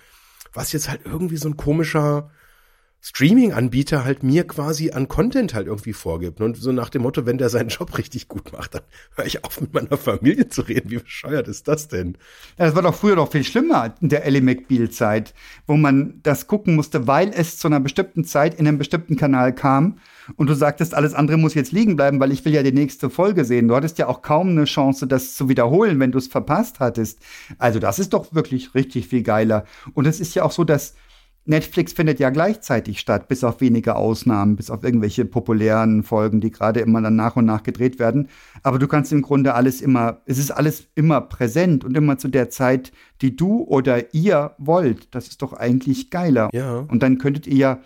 [0.53, 2.29] was jetzt halt irgendwie so ein komischer
[3.07, 6.41] Streaming-Anbieter halt mir quasi an Content halt irgendwie vorgibt.
[6.41, 8.81] Und so nach dem Motto, wenn der seinen Job richtig gut macht, dann
[9.15, 10.89] höre ich auf, mit meiner Familie zu reden.
[10.89, 12.17] Wie bescheuert ist das denn?
[12.57, 15.35] Das war doch früher noch viel schlimmer in der Ellie McBeal-Zeit,
[15.67, 19.53] wo man das gucken musste, weil es zu einer bestimmten Zeit in einem bestimmten Kanal
[19.53, 19.99] kam.
[20.35, 23.11] Und du sagtest, alles andere muss jetzt liegen bleiben, weil ich will ja die nächste
[23.11, 23.67] Folge sehen.
[23.67, 27.19] Du hattest ja auch kaum eine Chance, das zu wiederholen, wenn du es verpasst hattest.
[27.59, 29.65] Also das ist doch wirklich richtig viel geiler.
[29.93, 30.95] Und es ist ja auch so, dass
[31.47, 36.49] Netflix findet ja gleichzeitig statt, bis auf wenige Ausnahmen, bis auf irgendwelche populären Folgen, die
[36.49, 38.29] gerade immer dann nach und nach gedreht werden.
[38.63, 42.29] Aber du kannst im Grunde alles immer, es ist alles immer präsent und immer zu
[42.29, 45.13] der Zeit, die du oder ihr wollt.
[45.13, 46.49] Das ist doch eigentlich geiler.
[46.51, 46.79] Ja.
[46.79, 47.79] Und dann könntet ihr ja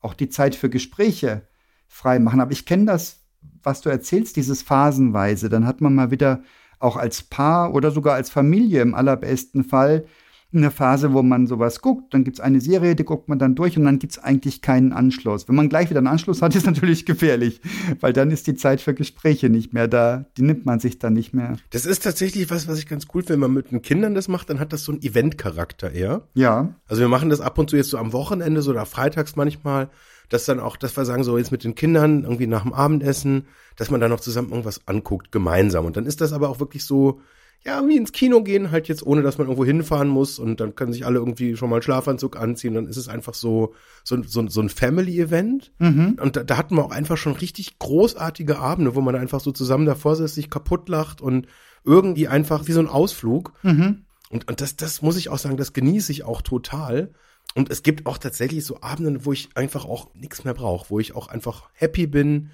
[0.00, 1.42] auch die Zeit für Gespräche
[1.86, 2.40] frei machen.
[2.40, 3.20] Aber ich kenne das,
[3.62, 5.48] was du erzählst, dieses phasenweise.
[5.48, 6.42] Dann hat man mal wieder
[6.80, 10.06] auch als Paar oder sogar als Familie im allerbesten Fall
[10.52, 12.14] eine Phase, wo man sowas guckt.
[12.14, 14.62] Dann gibt es eine Serie, die guckt man dann durch und dann gibt es eigentlich
[14.62, 15.48] keinen Anschluss.
[15.48, 17.60] Wenn man gleich wieder einen Anschluss hat, ist natürlich gefährlich,
[18.00, 20.26] weil dann ist die Zeit für Gespräche nicht mehr da.
[20.36, 21.56] Die nimmt man sich dann nicht mehr.
[21.70, 24.28] Das ist tatsächlich was, was ich ganz cool finde, wenn man mit den Kindern das
[24.28, 26.22] macht, dann hat das so einen Event-Charakter eher.
[26.34, 26.74] Ja.
[26.88, 29.90] Also wir machen das ab und zu jetzt so am Wochenende so oder freitags manchmal,
[30.28, 33.46] dass dann auch, dass wir sagen, so jetzt mit den Kindern irgendwie nach dem Abendessen,
[33.76, 35.84] dass man dann noch zusammen irgendwas anguckt, gemeinsam.
[35.84, 37.20] Und dann ist das aber auch wirklich so,
[37.64, 40.76] ja, wie ins Kino gehen, halt jetzt ohne, dass man irgendwo hinfahren muss und dann
[40.76, 42.74] können sich alle irgendwie schon mal einen Schlafanzug anziehen.
[42.74, 45.72] Dann ist es einfach so, so, so, so ein Family-Event.
[45.78, 46.18] Mhm.
[46.20, 49.50] Und da, da hatten wir auch einfach schon richtig großartige Abende, wo man einfach so
[49.50, 51.48] zusammen davor sitzt, sich kaputt lacht und
[51.84, 53.52] irgendwie einfach wie so ein Ausflug.
[53.64, 54.04] Mhm.
[54.30, 57.12] Und, und das, das muss ich auch sagen, das genieße ich auch total.
[57.56, 61.00] Und es gibt auch tatsächlich so Abende, wo ich einfach auch nichts mehr brauche, wo
[61.00, 62.50] ich auch einfach happy bin,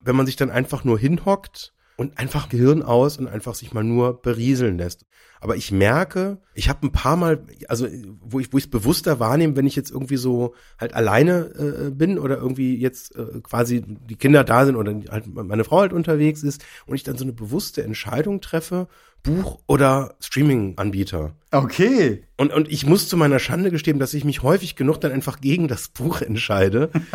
[0.00, 3.84] wenn man sich dann einfach nur hinhockt und einfach Gehirn aus und einfach sich mal
[3.84, 5.06] nur berieseln lässt.
[5.40, 7.86] Aber ich merke, ich habe ein paar Mal, also
[8.20, 11.90] wo ich wo ich es bewusster wahrnehme, wenn ich jetzt irgendwie so halt alleine äh,
[11.90, 15.92] bin oder irgendwie jetzt äh, quasi die Kinder da sind oder halt meine Frau halt
[15.92, 18.88] unterwegs ist und ich dann so eine bewusste Entscheidung treffe,
[19.24, 21.34] Buch oder Streaming-Anbieter.
[21.50, 22.22] Okay.
[22.36, 25.40] Und, und ich muss zu meiner Schande gestehen, dass ich mich häufig genug dann einfach
[25.40, 26.90] gegen das Buch entscheide.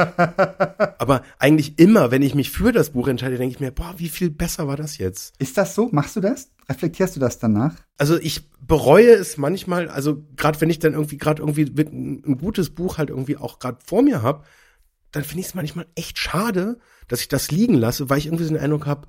[0.97, 4.09] Aber eigentlich immer, wenn ich mich für das Buch entscheide, denke ich mir, boah, wie
[4.09, 5.35] viel besser war das jetzt?
[5.39, 5.89] Ist das so?
[5.91, 6.49] Machst du das?
[6.67, 7.75] Reflektierst du das danach?
[7.97, 12.37] Also ich bereue es manchmal, also gerade wenn ich dann irgendwie gerade irgendwie ein, ein
[12.37, 14.43] gutes Buch halt irgendwie auch gerade vor mir habe,
[15.11, 18.43] dann finde ich es manchmal echt schade, dass ich das liegen lasse, weil ich irgendwie
[18.43, 19.07] so den Eindruck habe,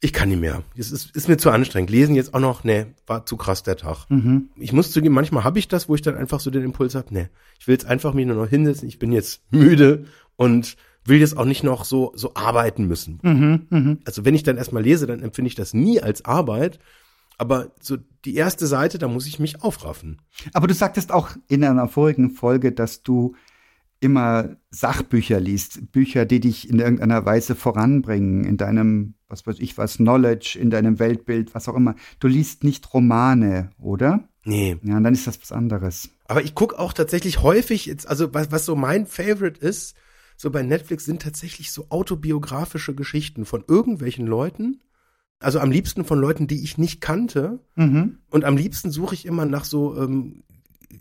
[0.00, 0.62] ich kann nicht mehr.
[0.76, 1.90] Es ist, ist mir zu anstrengend.
[1.90, 4.06] Lesen jetzt auch noch, nee, war zu krass der Tag.
[4.08, 4.48] Mhm.
[4.56, 7.12] Ich muss zugeben, manchmal habe ich das, wo ich dann einfach so den Impuls habe,
[7.12, 11.18] nee, ich will jetzt einfach mich nur noch hinsetzen, ich bin jetzt müde und will
[11.18, 13.18] jetzt auch nicht noch so, so arbeiten müssen.
[13.22, 13.66] Mhm.
[13.70, 13.98] Mhm.
[14.04, 16.78] Also wenn ich dann erstmal lese, dann empfinde ich das nie als Arbeit.
[17.36, 20.20] Aber so die erste Seite, da muss ich mich aufraffen.
[20.52, 23.34] Aber du sagtest auch in einer vorigen Folge, dass du
[23.98, 29.78] immer Sachbücher liest, Bücher, die dich in irgendeiner Weise voranbringen, in deinem, was weiß ich
[29.78, 31.94] was, Knowledge, in deinem Weltbild, was auch immer.
[32.18, 34.28] Du liest nicht Romane, oder?
[34.44, 34.76] Nee.
[34.82, 36.10] Ja, und dann ist das was anderes.
[36.26, 39.96] Aber ich gucke auch tatsächlich häufig, jetzt, also was, was so mein Favorite ist,
[40.36, 44.80] so bei Netflix sind tatsächlich so autobiografische Geschichten von irgendwelchen Leuten.
[45.38, 47.60] Also am liebsten von Leuten, die ich nicht kannte.
[47.74, 48.18] Mhm.
[48.30, 50.42] Und am liebsten suche ich immer nach so ähm,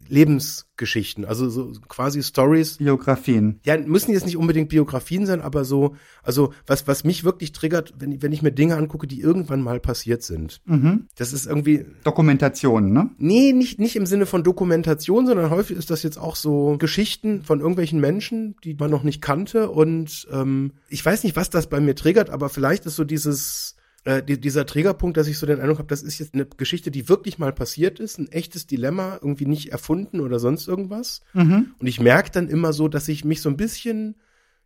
[0.09, 2.77] Lebensgeschichten, also so quasi Stories.
[2.77, 3.59] Biografien.
[3.63, 7.93] Ja, müssen jetzt nicht unbedingt Biografien sein, aber so, also was, was mich wirklich triggert,
[7.97, 10.61] wenn, wenn ich mir Dinge angucke, die irgendwann mal passiert sind.
[10.65, 11.07] Mhm.
[11.15, 13.11] Das ist irgendwie, Dokumentation, ne?
[13.17, 17.43] Nee, nicht, nicht im Sinne von Dokumentation, sondern häufig ist das jetzt auch so Geschichten
[17.43, 19.69] von irgendwelchen Menschen, die man noch nicht kannte.
[19.69, 23.75] Und ähm, ich weiß nicht, was das bei mir triggert, aber vielleicht ist so dieses,
[24.05, 26.91] äh, die, dieser Triggerpunkt, dass ich so den Eindruck habe, das ist jetzt eine Geschichte,
[26.91, 31.21] die wirklich mal passiert ist, ein echtes Dilemma, irgendwie nicht erfunden oder sonst irgendwas.
[31.33, 31.73] Mhm.
[31.79, 34.15] Und ich merke dann immer so, dass ich mich so ein bisschen,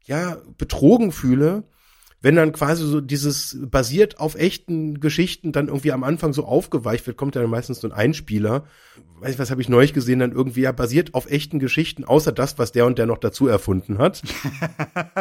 [0.06, 1.64] ja, betrogen fühle,
[2.24, 7.06] wenn dann quasi so dieses basiert auf echten Geschichten dann irgendwie am Anfang so aufgeweicht
[7.06, 8.64] wird, kommt dann meistens so ein Einspieler.
[9.20, 12.32] Weiß ich, was habe ich neulich gesehen, dann irgendwie ja basiert auf echten Geschichten, außer
[12.32, 14.24] das, was der und der noch dazu erfunden hat.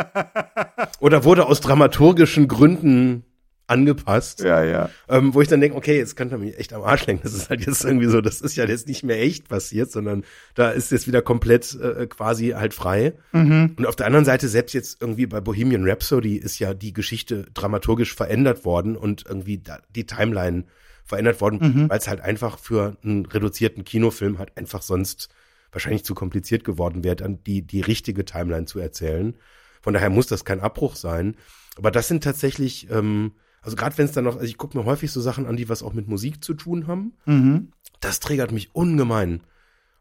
[1.00, 3.24] Oder wurde aus dramaturgischen Gründen
[3.66, 4.40] angepasst.
[4.40, 4.90] Ja, ja.
[5.08, 7.22] Ähm, wo ich dann denke, okay, jetzt könnte er mich echt am Arsch lenken.
[7.24, 10.24] Das ist halt jetzt irgendwie so, das ist ja jetzt nicht mehr echt passiert, sondern
[10.54, 13.14] da ist jetzt wieder komplett äh, quasi halt frei.
[13.32, 13.74] Mhm.
[13.76, 17.46] Und auf der anderen Seite, selbst jetzt irgendwie bei Bohemian Rhapsody ist ja die Geschichte
[17.54, 20.64] dramaturgisch verändert worden und irgendwie da, die Timeline
[21.04, 21.90] verändert worden, Mhm.
[21.90, 25.28] weil es halt einfach für einen reduzierten Kinofilm halt einfach sonst
[25.72, 29.34] wahrscheinlich zu kompliziert geworden wäre, dann die, die richtige Timeline zu erzählen.
[29.80, 31.36] Von daher muss das kein Abbruch sein.
[31.76, 34.84] Aber das sind tatsächlich, ähm, also gerade wenn es dann noch, also ich gucke mir
[34.84, 37.12] häufig so Sachen an, die was auch mit Musik zu tun haben.
[37.26, 37.68] Mhm.
[38.00, 39.40] Das triggert mich ungemein.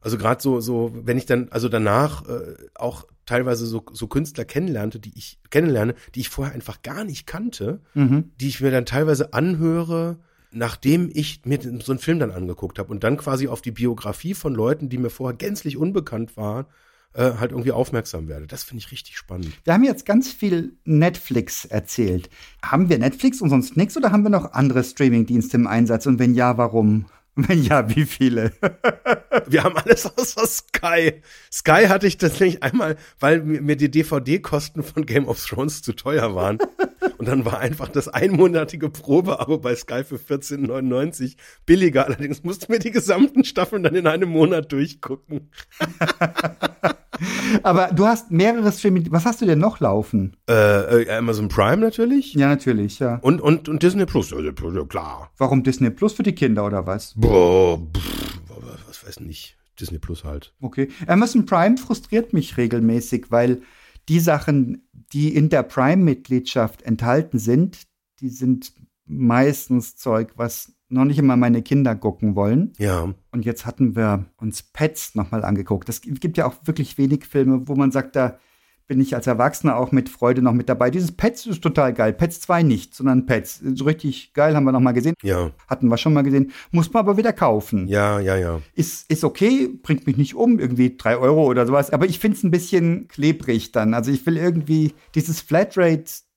[0.01, 4.45] Also gerade so, so, wenn ich dann, also danach äh, auch teilweise so, so Künstler
[4.45, 8.31] kennenlernte, die ich kennenlerne, die ich vorher einfach gar nicht kannte, Mhm.
[8.41, 10.17] die ich mir dann teilweise anhöre,
[10.51, 14.33] nachdem ich mir so einen Film dann angeguckt habe und dann quasi auf die Biografie
[14.33, 16.65] von Leuten, die mir vorher gänzlich unbekannt waren,
[17.13, 18.47] äh, halt irgendwie aufmerksam werde.
[18.47, 19.51] Das finde ich richtig spannend.
[19.63, 22.29] Wir haben jetzt ganz viel Netflix erzählt.
[22.63, 26.05] Haben wir Netflix und sonst nichts oder haben wir noch andere Streamingdienste im Einsatz?
[26.05, 27.05] Und wenn ja, warum?
[27.35, 28.51] Wenn ja, wie viele?
[29.47, 31.21] Wir haben alles außer Sky.
[31.51, 36.35] Sky hatte ich tatsächlich einmal, weil mir die DVD-Kosten von Game of Thrones zu teuer
[36.35, 36.57] waren.
[37.17, 42.05] Und dann war einfach das einmonatige Probeabo bei Sky für 14,99 billiger.
[42.05, 45.49] Allerdings musste mir die gesamten Staffeln dann in einem Monat durchgucken.
[47.63, 49.07] Aber du hast mehrere Streaming.
[49.11, 50.37] Was hast du denn noch laufen?
[50.49, 52.33] Äh, äh, Amazon Prime natürlich.
[52.33, 53.17] Ja, natürlich, ja.
[53.21, 55.31] Und, und, und Disney Plus, also, ja, klar.
[55.37, 57.13] Warum Disney Plus für die Kinder oder was?
[57.15, 58.39] Boah, pff,
[58.87, 59.57] was weiß nicht.
[59.79, 60.53] Disney Plus halt.
[60.61, 60.89] Okay.
[61.07, 63.61] Amazon Prime frustriert mich regelmäßig, weil
[64.09, 67.87] die Sachen, die in der Prime-Mitgliedschaft enthalten sind,
[68.19, 68.73] die sind
[69.05, 72.73] meistens Zeug, was noch nicht immer meine Kinder gucken wollen.
[72.77, 73.13] Ja.
[73.31, 75.89] Und jetzt hatten wir uns Pets nochmal angeguckt.
[75.89, 78.37] Es gibt ja auch wirklich wenig Filme, wo man sagt, da
[78.91, 80.89] bin ich als Erwachsener auch mit Freude noch mit dabei.
[80.89, 82.11] Dieses Pets ist total geil.
[82.11, 83.61] Pets 2 nicht, sondern Pets.
[83.75, 85.15] So richtig geil, haben wir noch mal gesehen.
[85.23, 85.51] Ja.
[85.69, 86.51] Hatten wir schon mal gesehen.
[86.71, 87.87] Muss man aber wieder kaufen.
[87.87, 88.61] Ja, ja, ja.
[88.73, 91.91] Ist, ist okay, bringt mich nicht um, irgendwie drei Euro oder sowas.
[91.91, 93.93] Aber ich finde es ein bisschen klebrig dann.
[93.93, 95.39] Also ich will irgendwie dieses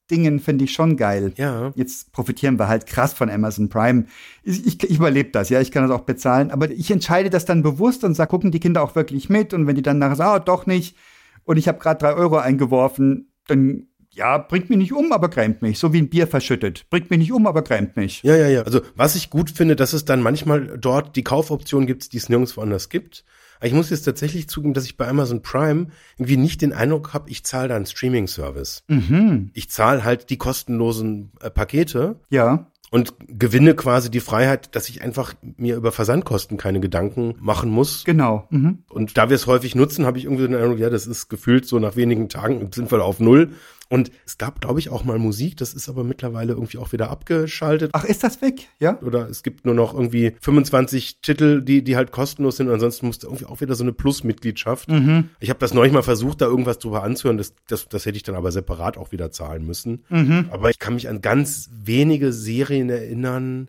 [0.04, 1.32] Flatrate-Dingen finde ich schon geil.
[1.36, 1.72] Ja.
[1.74, 4.06] Jetzt profitieren wir halt krass von Amazon Prime.
[4.42, 7.44] Ich, ich, ich überlebe das, ja, ich kann das auch bezahlen, aber ich entscheide das
[7.44, 10.16] dann bewusst und sage, gucken die Kinder auch wirklich mit und wenn die dann nachher
[10.16, 10.96] sagen, ah, doch nicht
[11.44, 15.60] und ich habe gerade drei Euro eingeworfen, dann ja, bringt mich nicht um, aber grämt
[15.60, 15.80] mich.
[15.80, 16.86] So wie ein Bier verschüttet.
[16.88, 18.22] Bringt mich nicht um, aber grämt mich.
[18.22, 18.62] Ja, ja, ja.
[18.62, 22.28] Also was ich gut finde, dass es dann manchmal dort die Kaufoption gibt, die es
[22.28, 23.24] nirgendwo anders gibt.
[23.58, 25.86] Aber ich muss jetzt tatsächlich zugeben, dass ich bei Amazon Prime
[26.18, 28.84] irgendwie nicht den Eindruck habe, ich zahle da einen Streaming-Service.
[28.88, 29.50] Mhm.
[29.54, 32.66] Ich zahle halt die kostenlosen äh, Pakete Ja.
[32.90, 38.04] und gewinne quasi die Freiheit, dass ich einfach mir über Versandkosten keine Gedanken machen muss.
[38.04, 38.46] Genau.
[38.50, 38.78] Mhm.
[38.90, 41.66] Und da wir es häufig nutzen, habe ich irgendwie den Eindruck, ja, das ist gefühlt
[41.66, 43.50] so nach wenigen Tagen sind wir auf Null.
[43.90, 47.10] Und es gab, glaube ich, auch mal Musik, das ist aber mittlerweile irgendwie auch wieder
[47.10, 47.90] abgeschaltet.
[47.92, 48.68] Ach, ist das weg?
[48.80, 48.98] Ja?
[49.02, 52.68] Oder es gibt nur noch irgendwie 25 Titel, die, die halt kostenlos sind.
[52.68, 54.88] Und ansonsten musst du irgendwie auch wieder so eine Plus-Mitgliedschaft.
[54.88, 55.30] Mhm.
[55.38, 57.36] Ich habe das neulich mal versucht, da irgendwas drüber anzuhören.
[57.36, 60.04] Das, das, das hätte ich dann aber separat auch wieder zahlen müssen.
[60.08, 60.48] Mhm.
[60.50, 63.68] Aber ich kann mich an ganz wenige Serien erinnern,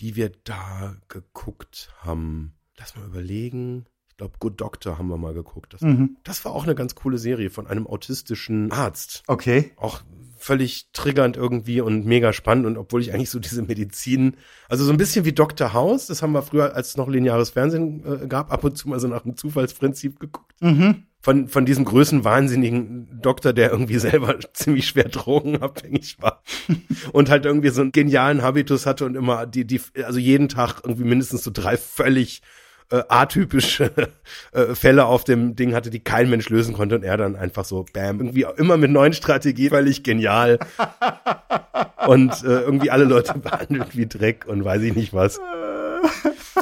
[0.00, 2.54] die wir da geguckt haben.
[2.78, 3.86] Lass mal überlegen.
[4.20, 5.72] Ich glaube, Good Doctor haben wir mal geguckt.
[5.72, 6.18] Das, Mhm.
[6.24, 9.22] das war auch eine ganz coole Serie von einem autistischen Arzt.
[9.28, 9.70] Okay.
[9.76, 10.02] Auch
[10.36, 12.66] völlig triggernd irgendwie und mega spannend.
[12.66, 14.36] Und obwohl ich eigentlich so diese Medizin,
[14.68, 15.72] also so ein bisschen wie Dr.
[15.72, 18.90] House, das haben wir früher, als es noch lineares Fernsehen äh, gab, ab und zu
[18.90, 20.52] mal so nach dem Zufallsprinzip geguckt.
[20.60, 21.04] Mhm.
[21.22, 26.42] Von, von diesem größten wahnsinnigen Doktor, der irgendwie selber ziemlich schwer drogenabhängig war.
[27.14, 30.82] und halt irgendwie so einen genialen Habitus hatte und immer die, die, also jeden Tag
[30.84, 32.42] irgendwie mindestens so drei völlig
[32.90, 33.90] äh, atypische
[34.52, 37.64] äh, Fälle auf dem Ding hatte, die kein Mensch lösen konnte und er dann einfach
[37.64, 40.58] so, bam, irgendwie immer mit neuen Strategien, völlig genial.
[42.06, 45.40] und äh, irgendwie alle Leute behandelt wie Dreck und weiß ich nicht was.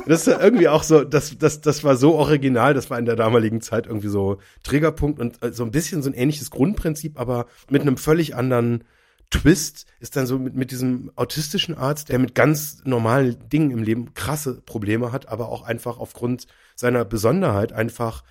[0.06, 3.16] Das ist irgendwie auch so, das, das, das war so original, das war in der
[3.16, 7.46] damaligen Zeit irgendwie so Triggerpunkt und äh, so ein bisschen so ein ähnliches Grundprinzip, aber
[7.70, 8.84] mit einem völlig anderen
[9.30, 13.82] Twist ist dann so mit, mit diesem autistischen Arzt, der mit ganz normalen Dingen im
[13.82, 18.24] Leben krasse Probleme hat, aber auch einfach aufgrund seiner Besonderheit einfach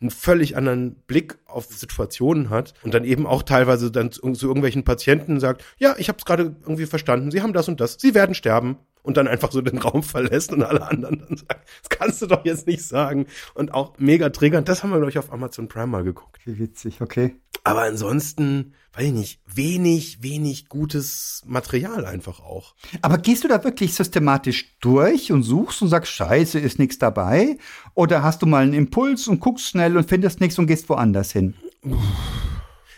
[0.00, 4.46] einen völlig anderen Blick auf Situationen hat und dann eben auch teilweise dann zu, zu
[4.46, 7.96] irgendwelchen Patienten sagt, ja, ich habe es gerade irgendwie verstanden, Sie haben das und das,
[7.98, 11.60] Sie werden sterben und dann einfach so den Raum verlässt und alle anderen dann sagen,
[11.82, 15.10] das kannst du doch jetzt nicht sagen und auch mega triggernd, das haben wir glaube
[15.10, 16.44] ich auf Amazon Prime mal geguckt.
[16.46, 17.36] Wie witzig, okay.
[17.62, 22.74] Aber ansonsten, weiß ich nicht, wenig, wenig gutes Material einfach auch.
[23.00, 27.56] Aber gehst du da wirklich systematisch durch und suchst und sagst, scheiße, ist nichts dabei?
[27.94, 31.32] Oder hast du mal einen Impuls und guckst schnell und findest nichts und gehst woanders
[31.32, 31.54] hin?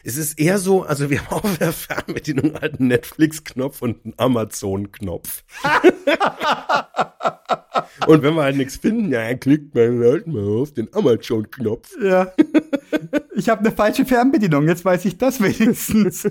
[0.07, 4.14] Es ist eher so, also wir haben auf der Fernbedienung halt einen Netflix-Knopf und einen
[4.16, 5.42] Amazon-Knopf.
[8.07, 11.90] und wenn wir halt nichts finden, ja, klickt man halt mal auf den Amazon-Knopf.
[12.01, 12.33] Ja.
[13.35, 16.25] Ich habe eine falsche Fernbedienung, jetzt weiß ich das wenigstens.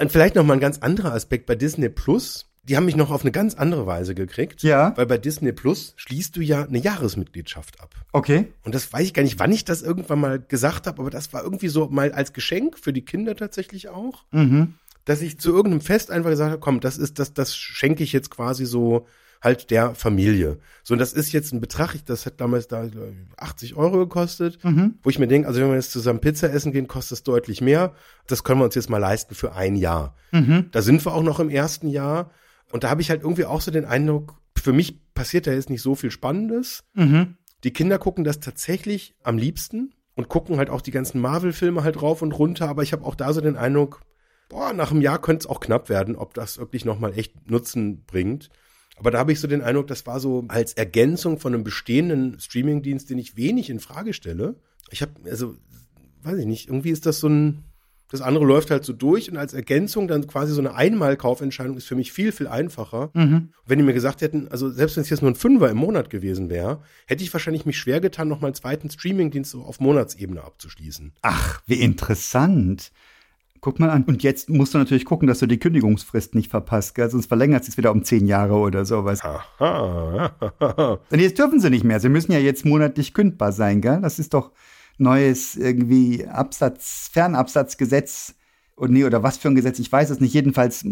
[0.00, 2.49] Und vielleicht noch mal ein ganz anderer Aspekt bei Disney Plus.
[2.64, 4.62] Die haben mich noch auf eine ganz andere Weise gekriegt.
[4.62, 4.92] Ja.
[4.96, 7.94] Weil bei Disney Plus schließt du ja eine Jahresmitgliedschaft ab.
[8.12, 8.48] Okay.
[8.64, 11.32] Und das weiß ich gar nicht, wann ich das irgendwann mal gesagt habe, aber das
[11.32, 14.74] war irgendwie so mal als Geschenk für die Kinder tatsächlich auch, Mhm.
[15.06, 18.12] dass ich zu irgendeinem Fest einfach gesagt habe, komm, das ist das, das schenke ich
[18.12, 19.06] jetzt quasi so
[19.42, 20.58] halt der Familie.
[20.82, 23.74] So, und das ist jetzt ein Betrag, ich- das hat damals da glaub ich, 80
[23.74, 24.96] Euro gekostet, Mhm.
[25.02, 27.62] wo ich mir denke, also wenn wir jetzt zusammen Pizza essen gehen, kostet es deutlich
[27.62, 27.94] mehr.
[28.26, 30.14] Das können wir uns jetzt mal leisten für ein Jahr.
[30.30, 30.66] Mhm.
[30.72, 32.30] Da sind wir auch noch im ersten Jahr.
[32.70, 35.70] Und da habe ich halt irgendwie auch so den Eindruck, für mich passiert da jetzt
[35.70, 36.84] nicht so viel Spannendes.
[36.94, 37.36] Mhm.
[37.64, 42.00] Die Kinder gucken das tatsächlich am liebsten und gucken halt auch die ganzen Marvel-Filme halt
[42.00, 42.68] rauf und runter.
[42.68, 44.02] Aber ich habe auch da so den Eindruck,
[44.48, 48.04] boah, nach einem Jahr könnte es auch knapp werden, ob das wirklich nochmal echt Nutzen
[48.04, 48.50] bringt.
[48.96, 52.38] Aber da habe ich so den Eindruck, das war so als Ergänzung von einem bestehenden
[52.38, 54.56] Streamingdienst, den ich wenig in Frage stelle.
[54.90, 55.56] Ich habe, also,
[56.22, 57.64] weiß ich nicht, irgendwie ist das so ein,
[58.10, 61.86] das andere läuft halt so durch und als Ergänzung dann quasi so eine Einmalkaufentscheidung ist
[61.86, 63.10] für mich viel, viel einfacher.
[63.14, 63.50] Mhm.
[63.66, 66.10] Wenn die mir gesagt hätten, also selbst wenn es jetzt nur ein Fünfer im Monat
[66.10, 69.78] gewesen wäre, hätte ich wahrscheinlich mich schwer getan, noch mal einen zweiten Streamingdienst so auf
[69.78, 71.12] Monatsebene abzuschließen.
[71.22, 72.90] Ach, wie interessant.
[73.60, 74.04] Guck mal an.
[74.04, 77.10] Und jetzt musst du natürlich gucken, dass du die Kündigungsfrist nicht verpasst, gell?
[77.10, 79.20] sonst verlängert es wieder um zehn Jahre oder sowas.
[79.22, 80.32] Aha.
[81.10, 82.00] Und jetzt dürfen sie nicht mehr.
[82.00, 84.00] Sie müssen ja jetzt monatlich kündbar sein, gell?
[84.00, 84.50] Das ist doch
[85.00, 88.34] neues irgendwie Absatz, Fernabsatzgesetz.
[88.80, 90.32] Und nee, oder was für ein Gesetz, ich weiß es nicht.
[90.32, 90.82] Jedenfalls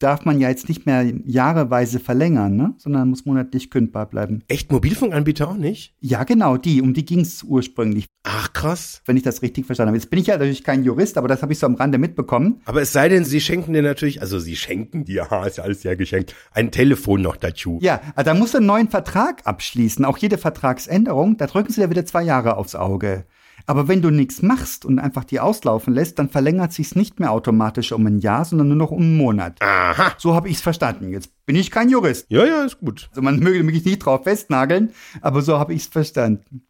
[0.00, 2.74] darf man ja jetzt nicht mehr jahreweise verlängern, ne?
[2.78, 4.42] sondern muss monatlich kündbar bleiben.
[4.48, 5.94] Echt Mobilfunkanbieter auch nicht?
[6.00, 9.02] Ja, genau, die, um die ging es ursprünglich, Ach krass.
[9.06, 9.98] wenn ich das richtig verstanden habe.
[9.98, 12.60] Jetzt bin ich ja natürlich kein Jurist, aber das habe ich so am Rande mitbekommen.
[12.64, 15.62] Aber es sei denn, sie schenken dir natürlich, also sie schenken dir, ha, ist ja
[15.62, 17.78] alles sehr geschenkt, ein Telefon noch dazu.
[17.82, 20.04] Ja, also da musst du einen neuen Vertrag abschließen.
[20.04, 23.26] Auch jede Vertragsänderung, da drücken sie dir wieder zwei Jahre aufs Auge.
[23.66, 27.30] Aber wenn du nichts machst und einfach die auslaufen lässt, dann verlängert sich's nicht mehr
[27.30, 29.60] automatisch um ein Jahr, sondern nur noch um einen Monat.
[29.60, 30.14] Aha.
[30.18, 31.10] So habe ich's verstanden.
[31.10, 32.26] Jetzt bin ich kein Jurist.
[32.28, 33.08] Ja, ja, ist gut.
[33.10, 36.62] Also man möge mich nicht drauf festnageln, aber so habe ich's verstanden.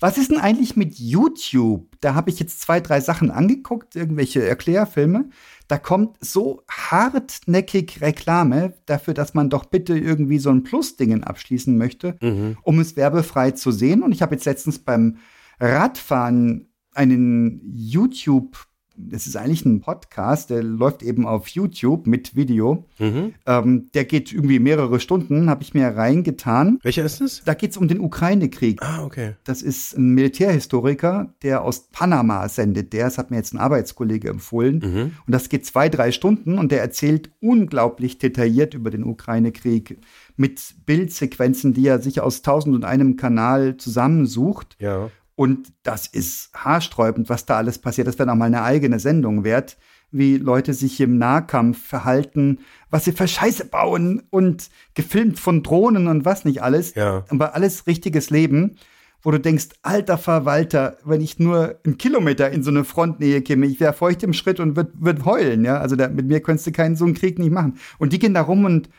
[0.00, 1.96] Was ist denn eigentlich mit YouTube?
[2.00, 5.30] Da habe ich jetzt zwei, drei Sachen angeguckt, irgendwelche Erklärfilme.
[5.68, 11.78] Da kommt so hartnäckig Reklame dafür, dass man doch bitte irgendwie so ein Plus-Dingen abschließen
[11.78, 12.18] möchte,
[12.62, 14.02] um es werbefrei zu sehen.
[14.02, 15.18] Und ich habe jetzt letztens beim
[15.60, 18.56] Radfahren einen YouTube,
[18.96, 22.86] das ist eigentlich ein Podcast, der läuft eben auf YouTube mit Video.
[22.98, 23.34] Mhm.
[23.46, 26.78] Ähm, der geht irgendwie mehrere Stunden, habe ich mir reingetan.
[26.82, 27.42] Welcher ist es?
[27.44, 28.82] Da geht's um den Ukraine-Krieg.
[28.82, 29.36] Ah, okay.
[29.44, 32.92] Das ist ein Militärhistoriker, der aus Panama sendet.
[32.92, 34.82] Der, das hat mir jetzt ein Arbeitskollege empfohlen.
[34.84, 35.00] Mhm.
[35.26, 39.98] Und das geht zwei, drei Stunden und der erzählt unglaublich detailliert über den Ukraine-Krieg
[40.36, 44.76] mit Bildsequenzen, die er sich aus tausend und einem Kanal zusammensucht.
[44.78, 45.10] Ja.
[45.40, 48.06] Und das ist haarsträubend, was da alles passiert.
[48.06, 49.78] Das wäre auch mal eine eigene Sendung wert,
[50.10, 52.58] wie Leute sich im Nahkampf verhalten,
[52.90, 56.94] was sie für Scheiße bauen und gefilmt von Drohnen und was nicht alles.
[56.94, 57.24] Ja.
[57.30, 58.76] Aber alles richtiges Leben,
[59.22, 63.64] wo du denkst, alter Verwalter, wenn ich nur einen Kilometer in so eine Frontnähe käme,
[63.64, 65.78] ich wäre feucht im Schritt und würde würd heulen, ja.
[65.78, 67.78] Also da, mit mir könntest du keinen so einen Krieg nicht machen.
[67.96, 68.90] Und die gehen da rum und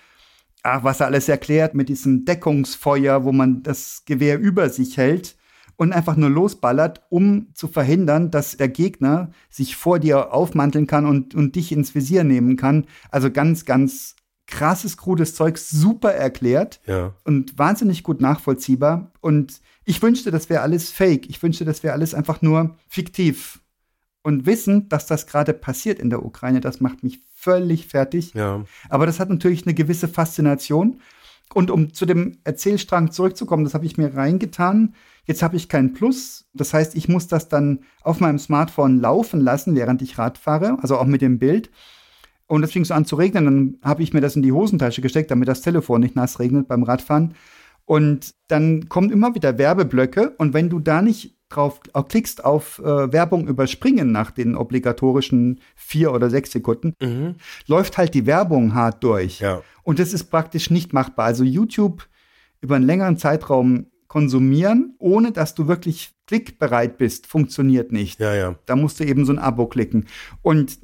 [0.63, 5.35] ach, was er alles erklärt mit diesem Deckungsfeuer, wo man das Gewehr über sich hält
[5.81, 11.07] und einfach nur losballert, um zu verhindern, dass der Gegner sich vor dir aufmanteln kann
[11.07, 12.85] und, und dich ins Visier nehmen kann.
[13.09, 14.15] Also ganz, ganz
[14.45, 17.15] krasses, krudes Zeug, super erklärt Ja.
[17.23, 19.09] und wahnsinnig gut nachvollziehbar.
[19.21, 21.27] Und ich wünschte, das wäre alles fake.
[21.31, 23.59] Ich wünschte, das wäre alles einfach nur fiktiv.
[24.21, 28.35] Und wissen, dass das gerade passiert in der Ukraine, das macht mich völlig fertig.
[28.35, 28.63] Ja.
[28.87, 30.99] Aber das hat natürlich eine gewisse Faszination.
[31.53, 34.95] Und um zu dem Erzählstrang zurückzukommen, das habe ich mir reingetan.
[35.25, 36.49] Jetzt habe ich kein Plus.
[36.53, 40.77] Das heißt, ich muss das dann auf meinem Smartphone laufen lassen, während ich Rad fahre,
[40.81, 41.69] also auch mit dem Bild.
[42.47, 45.01] Und es fing so an zu regnen, dann habe ich mir das in die Hosentasche
[45.01, 47.33] gesteckt, damit das Telefon nicht nass regnet beim Radfahren.
[47.85, 50.35] Und dann kommen immer wieder Werbeblöcke.
[50.37, 55.59] Und wenn du da nicht drauf auch klickst auf äh, Werbung überspringen nach den obligatorischen
[55.75, 57.35] vier oder sechs Sekunden, Mhm.
[57.67, 59.39] läuft halt die Werbung hart durch.
[59.39, 59.61] Ja.
[59.83, 61.25] Und das ist praktisch nicht machbar.
[61.25, 62.07] Also YouTube
[62.61, 68.21] über einen längeren Zeitraum konsumieren, ohne dass du wirklich klickbereit bist, funktioniert nicht.
[68.21, 68.55] Ja, ja.
[68.65, 70.05] Da musst du eben so ein Abo klicken.
[70.41, 70.79] Und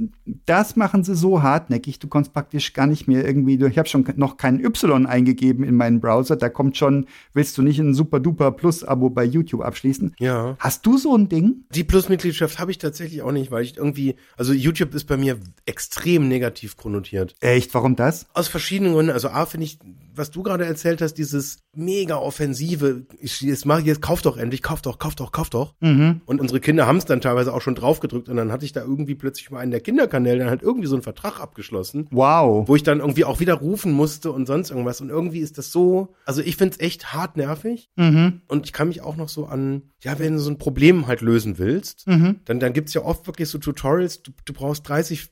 [0.46, 4.06] das machen sie so hartnäckig, du kommst praktisch gar nicht mehr irgendwie, ich habe schon
[4.18, 8.20] noch kein Y eingegeben in meinen Browser, da kommt schon, willst du nicht ein super
[8.20, 10.16] duper Plus-Abo bei YouTube abschließen?
[10.20, 10.58] Ja.
[10.60, 11.64] Hast du so ein Ding?
[11.74, 15.40] Die Plus-Mitgliedschaft habe ich tatsächlich auch nicht, weil ich irgendwie, also YouTube ist bei mir
[15.66, 17.36] extrem negativ konnotiert.
[17.40, 18.26] Echt, warum das?
[18.34, 19.14] Aus verschiedenen Gründen.
[19.14, 19.80] Also A finde ich,
[20.18, 24.62] was du gerade erzählt hast, dieses mega offensive, ich, jetzt mach jetzt, kauf doch endlich,
[24.64, 25.76] kauf doch, kauf doch, kauf doch.
[25.80, 26.22] Mhm.
[26.26, 28.82] Und unsere Kinder haben es dann teilweise auch schon draufgedrückt und dann hatte ich da
[28.82, 32.68] irgendwie plötzlich mal einen der Kinderkanäle dann halt irgendwie so einen Vertrag abgeschlossen, Wow.
[32.68, 35.02] wo ich dann irgendwie auch wieder rufen musste und sonst irgendwas.
[35.02, 37.90] Und irgendwie ist das so, also ich finde es echt hart nervig.
[37.96, 38.42] Mhm.
[38.48, 41.22] Und ich kann mich auch noch so an, ja, wenn du so ein Problem halt
[41.22, 42.38] lösen willst, Mhm.
[42.46, 45.30] dann, dann gibt's ja oft wirklich so Tutorials, du, du brauchst 30,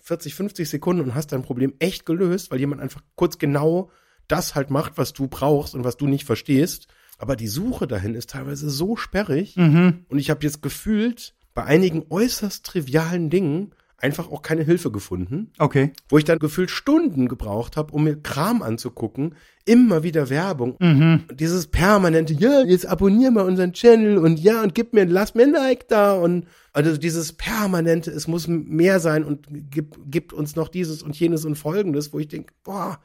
[0.00, 3.90] 40, 50 Sekunden und hast dein Problem echt gelöst, weil jemand einfach kurz genau
[4.28, 6.88] das halt macht, was du brauchst und was du nicht verstehst.
[7.18, 9.56] Aber die Suche dahin ist teilweise so sperrig.
[9.56, 10.04] Mhm.
[10.08, 15.50] Und ich habe jetzt gefühlt bei einigen äußerst trivialen Dingen einfach auch keine Hilfe gefunden,
[15.58, 15.92] Okay.
[16.10, 20.76] wo ich dann gefühlt Stunden gebraucht habe, um mir Kram anzugucken, immer wieder Werbung.
[20.78, 21.24] Mhm.
[21.32, 25.44] Dieses permanente, ja, jetzt abonnier mal unseren Channel und ja, und gib mir, lass mir
[25.44, 30.56] ein Like da und also dieses permanente, es muss mehr sein und gibt, gibt uns
[30.56, 33.00] noch dieses und jenes und folgendes, wo ich denke, boah,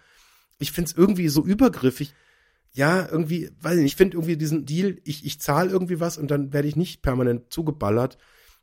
[0.62, 2.14] ich find's irgendwie so übergriffig.
[2.74, 6.18] Ja, irgendwie, weiß ich nicht, ich finde irgendwie diesen Deal, ich, ich zahle irgendwie was
[6.18, 8.18] und dann werde ich nicht permanent zugeballert.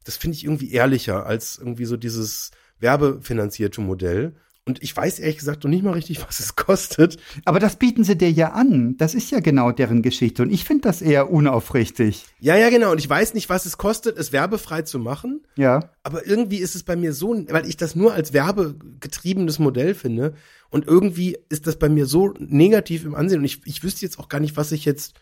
[0.05, 4.37] Das finde ich irgendwie ehrlicher als irgendwie so dieses werbefinanzierte Modell.
[4.69, 7.17] Und ich weiß ehrlich gesagt noch nicht mal richtig, was es kostet.
[7.45, 8.97] Aber das bieten sie dir ja an.
[8.99, 10.43] Das ist ja genau deren Geschichte.
[10.43, 12.27] Und ich finde das eher unaufrichtig.
[12.39, 12.93] Ja, ja, genau.
[12.93, 15.41] Und ich weiß nicht, was es kostet, es werbefrei zu machen.
[15.57, 15.91] Ja.
[16.03, 20.35] Aber irgendwie ist es bei mir so, weil ich das nur als werbegetriebenes Modell finde.
[20.69, 23.39] Und irgendwie ist das bei mir so negativ im Ansehen.
[23.39, 25.15] Und ich, ich wüsste jetzt auch gar nicht, was ich jetzt.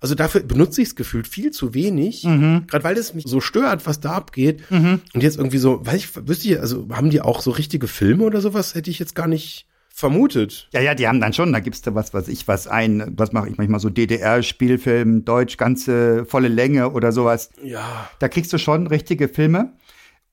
[0.00, 2.22] Also dafür benutze ich es gefühlt viel zu wenig.
[2.22, 4.62] Gerade weil es mich so stört, was da abgeht.
[4.70, 8.24] Und jetzt irgendwie so, weiß ich, wüsste ich, also haben die auch so richtige Filme
[8.24, 8.74] oder sowas?
[8.74, 9.66] Hätte ich jetzt gar nicht
[9.96, 10.68] vermutet.
[10.74, 13.32] Ja, ja, die haben dann schon, da gibst du was, was ich was ein, was
[13.32, 17.48] mache ich manchmal so DDR-Spielfilm, Deutsch, ganze volle Länge oder sowas.
[17.64, 18.10] Ja.
[18.18, 19.72] Da kriegst du schon richtige Filme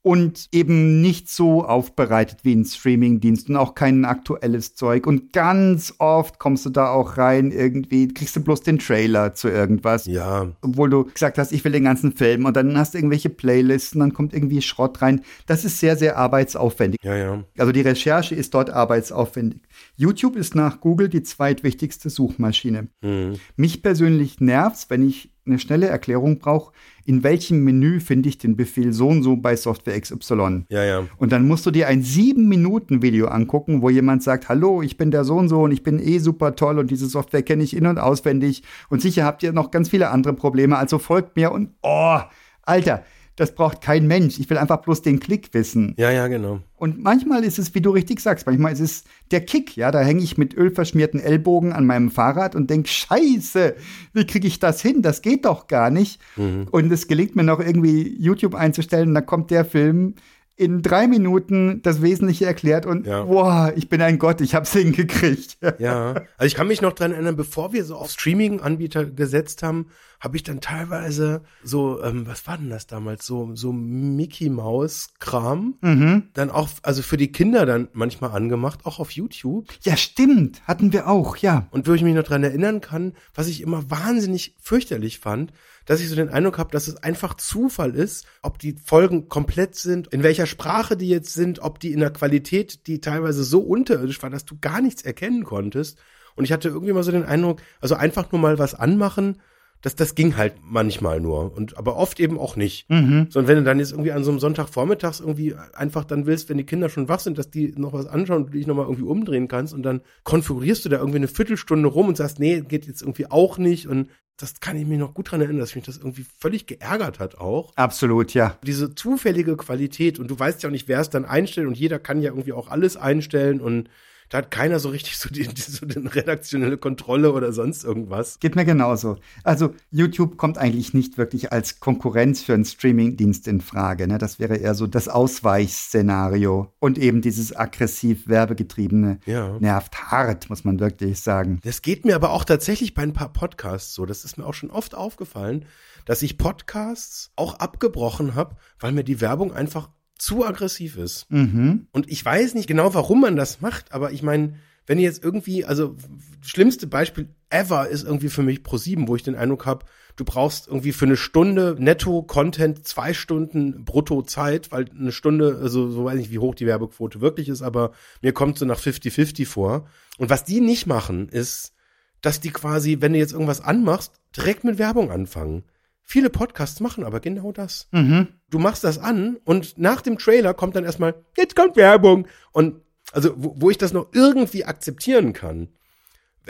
[0.04, 5.08] und eben nicht so aufbereitet wie ein Streamingdienst und auch kein aktuelles Zeug.
[5.08, 9.48] Und ganz oft kommst du da auch rein, irgendwie kriegst du bloß den Trailer zu
[9.48, 10.06] irgendwas.
[10.06, 10.52] Ja.
[10.62, 13.94] Obwohl du gesagt hast, ich will den ganzen Film und dann hast du irgendwelche Playlists
[13.94, 15.22] und dann kommt irgendwie Schrott rein.
[15.46, 17.00] Das ist sehr, sehr arbeitsaufwendig.
[17.02, 17.44] Ja, ja.
[17.58, 19.62] Also die Recherche ist dort arbeitsaufwendig.
[19.96, 22.90] YouTube ist nach Google die zweitwichtigste Suchmaschine.
[23.02, 23.36] Mhm.
[23.56, 26.74] Mich persönlich nervt's, wenn ich eine schnelle Erklärung brauche,
[27.06, 30.66] in welchem Menü finde ich den Befehl so und so bei Software XY.
[30.70, 31.04] Ja, ja.
[31.18, 34.98] Und dann musst du dir ein sieben Minuten Video angucken, wo jemand sagt, hallo, ich
[34.98, 37.64] bin der so und so und ich bin eh super toll und diese Software kenne
[37.64, 41.36] ich in- und auswendig und sicher habt ihr noch ganz viele andere Probleme, also folgt
[41.36, 42.20] mir und oh,
[42.66, 43.04] Alter,
[43.36, 44.40] das braucht kein Mensch.
[44.40, 45.96] Ich will einfach bloß den Klick wissen.
[45.98, 46.60] Ja, ja, genau.
[46.76, 50.02] Und manchmal ist es, wie du richtig sagst, manchmal ist es der Kick, ja, da
[50.02, 53.76] hänge ich mit ölverschmierten Ellbogen an meinem Fahrrad und denk, scheiße,
[54.14, 55.02] wie kriege ich das hin?
[55.02, 56.20] Das geht doch gar nicht.
[56.36, 60.16] Und es gelingt mir noch irgendwie YouTube einzustellen und dann kommt der Film
[60.56, 63.24] in drei Minuten das Wesentliche erklärt und Ja.
[63.24, 65.58] boah, ich bin ein Gott, ich hab's hingekriegt.
[65.80, 69.88] Ja, also ich kann mich noch dran erinnern, bevor wir so auf Streaming-Anbieter gesetzt haben,
[70.24, 75.10] habe ich dann teilweise so, ähm, was war denn das damals, so so Mickey Maus
[75.20, 76.30] Kram, Mhm.
[76.34, 79.68] dann auch, also für die Kinder dann manchmal angemacht, auch auf YouTube.
[79.82, 81.68] Ja, stimmt, hatten wir auch, ja.
[81.72, 85.52] Und wo ich mich noch dran erinnern kann, was ich immer wahnsinnig fürchterlich fand,
[85.86, 89.76] dass ich so den Eindruck habe, dass es einfach Zufall ist, ob die Folgen komplett
[89.76, 93.60] sind, in welcher Sprache die jetzt sind, ob die in der Qualität, die teilweise so
[93.60, 95.98] unterirdisch war, dass du gar nichts erkennen konntest.
[96.36, 99.42] Und ich hatte irgendwie mal so den Eindruck, also einfach nur mal was anmachen,
[99.84, 101.56] das, das ging halt manchmal nur.
[101.56, 102.90] Und aber oft eben auch nicht.
[102.90, 103.28] Mhm.
[103.30, 106.58] Sondern wenn du dann jetzt irgendwie an so einem Sonntagvormittags irgendwie einfach dann willst, wenn
[106.58, 109.04] die Kinder schon wach sind, dass die noch was anschauen und du dich nochmal irgendwie
[109.04, 112.88] umdrehen kannst und dann konfigurierst du da irgendwie eine Viertelstunde rum und sagst, nee, geht
[112.88, 113.88] jetzt irgendwie auch nicht.
[113.88, 114.08] Und
[114.38, 117.38] das kann ich mich noch gut dran erinnern, dass mich das irgendwie völlig geärgert hat
[117.38, 117.74] auch.
[117.76, 118.58] Absolut, ja.
[118.64, 122.00] Diese zufällige Qualität und du weißt ja auch nicht, wer es dann einstellt und jeder
[122.00, 123.90] kann ja irgendwie auch alles einstellen und
[124.34, 128.40] da hat keiner so richtig so die, die, so die redaktionelle Kontrolle oder sonst irgendwas.
[128.40, 129.18] Geht mir genauso.
[129.44, 134.08] Also YouTube kommt eigentlich nicht wirklich als Konkurrenz für einen Streamingdienst in Frage.
[134.08, 134.18] Ne?
[134.18, 136.74] Das wäre eher so das Ausweichszenario.
[136.80, 139.56] Und eben dieses aggressiv werbegetriebene Ja.
[139.60, 141.60] nervt hart, muss man wirklich sagen.
[141.64, 144.08] Das geht mir aber auch tatsächlich bei ein paar Podcasts so.
[144.08, 145.66] Das ist mir auch schon oft aufgefallen,
[146.06, 149.90] dass ich Podcasts auch abgebrochen habe, weil mir die Werbung einfach
[150.24, 151.30] zu aggressiv ist.
[151.30, 151.88] Mhm.
[151.92, 154.56] Und ich weiß nicht genau, warum man das macht, aber ich meine,
[154.86, 155.96] wenn jetzt irgendwie, also
[156.42, 160.26] schlimmste Beispiel ever ist irgendwie für mich Pro 7, wo ich den Eindruck habe, du
[160.26, 166.16] brauchst irgendwie für eine Stunde Netto-Content zwei Stunden Brutto-Zeit, weil eine Stunde, also so weiß
[166.16, 169.88] ich nicht, wie hoch die Werbequote wirklich ist, aber mir kommt so nach 50-50 vor.
[170.18, 171.74] Und was die nicht machen, ist,
[172.22, 175.64] dass die quasi, wenn du jetzt irgendwas anmachst, direkt mit Werbung anfangen.
[176.06, 177.88] Viele Podcasts machen aber genau das.
[177.92, 178.28] Mhm.
[178.50, 182.28] Du machst das an und nach dem Trailer kommt dann erstmal, jetzt kommt Werbung.
[182.52, 182.82] Und
[183.14, 185.70] also, wo, wo ich das noch irgendwie akzeptieren kann,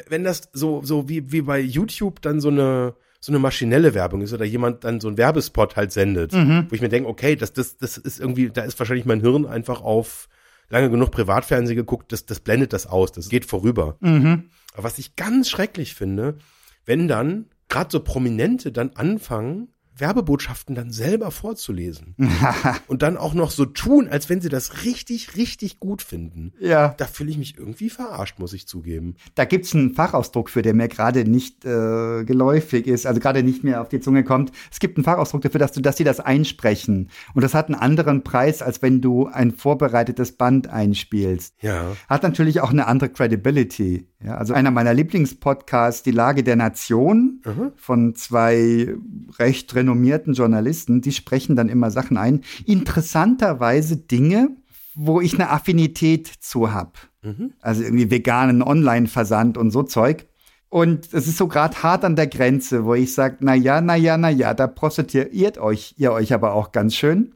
[0.07, 4.21] wenn das so, so wie, wie bei YouTube dann so eine, so eine maschinelle Werbung
[4.21, 6.65] ist oder jemand dann so einen Werbespot halt sendet, Mhm.
[6.69, 9.45] wo ich mir denke, okay, das, das, das ist irgendwie, da ist wahrscheinlich mein Hirn
[9.45, 10.27] einfach auf
[10.69, 13.97] lange genug Privatfernsehen geguckt, das, das blendet das aus, das geht vorüber.
[13.99, 14.49] Mhm.
[14.73, 16.37] Aber was ich ganz schrecklich finde,
[16.85, 22.15] wenn dann gerade so Prominente dann anfangen, Werbebotschaften dann selber vorzulesen
[22.87, 26.53] und dann auch noch so tun, als wenn sie das richtig, richtig gut finden.
[26.59, 26.95] ja.
[26.97, 29.15] Da fühle ich mich irgendwie verarscht, muss ich zugeben.
[29.35, 33.63] Da gibt's einen Fachausdruck für, der mir gerade nicht äh, geläufig ist, also gerade nicht
[33.63, 34.51] mehr auf die Zunge kommt.
[34.71, 37.09] Es gibt einen Fachausdruck dafür, dass du, dass sie das einsprechen.
[37.33, 41.55] Und das hat einen anderen Preis, als wenn du ein vorbereitetes Band einspielst.
[41.61, 41.95] Ja.
[42.09, 44.07] Hat natürlich auch eine andere Credibility.
[44.25, 47.71] Ja, also einer meiner Lieblingspodcasts, Die Lage der Nation, Mhm.
[47.75, 48.95] von zwei
[49.37, 52.41] recht renommierten Journalisten, die sprechen dann immer Sachen ein.
[52.65, 54.49] Interessanterweise Dinge,
[54.95, 56.97] wo ich eine Affinität zu hab.
[57.21, 57.51] Mhm.
[57.61, 60.27] Also irgendwie veganen Online-Versand und so Zeug.
[60.69, 63.95] Und es ist so gerade hart an der Grenze, wo ich sage, na ja, na
[63.95, 67.33] ja, na ja, da prostituiert euch ihr euch aber auch ganz schön.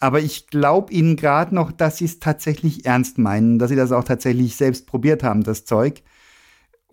[0.00, 3.92] Aber ich glaube ihnen gerade noch, dass sie es tatsächlich ernst meinen, dass sie das
[3.92, 6.02] auch tatsächlich selbst probiert haben, das Zeug.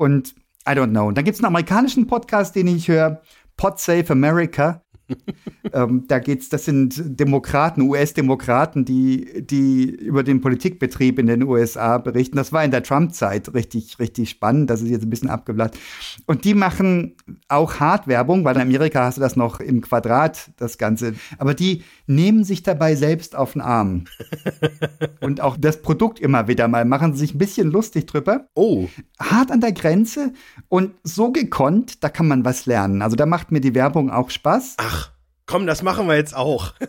[0.01, 0.33] Und
[0.67, 1.11] I don't know.
[1.11, 3.21] Dann gibt es einen amerikanischen Podcast, den ich höre,
[3.55, 4.81] Pod Save America.
[5.73, 11.99] ähm, da geht's, das sind Demokraten, US-Demokraten, die, die über den Politikbetrieb in den USA
[11.99, 12.35] berichten.
[12.37, 14.71] Das war in der Trump-Zeit richtig, richtig spannend.
[14.71, 15.77] Das ist jetzt ein bisschen abgeblatt.
[16.25, 17.15] Und die machen
[17.51, 21.15] auch Hardwerbung, weil in Amerika hast du das noch im Quadrat, das Ganze.
[21.37, 24.05] Aber die nehmen sich dabei selbst auf den Arm.
[25.21, 28.87] Und auch das Produkt immer wieder mal, machen sich ein bisschen lustig drüber Oh,
[29.19, 30.33] hart an der Grenze
[30.69, 33.01] und so gekonnt, da kann man was lernen.
[33.01, 34.75] Also da macht mir die Werbung auch Spaß.
[34.77, 35.11] ach,
[35.45, 36.73] komm, das machen wir jetzt auch.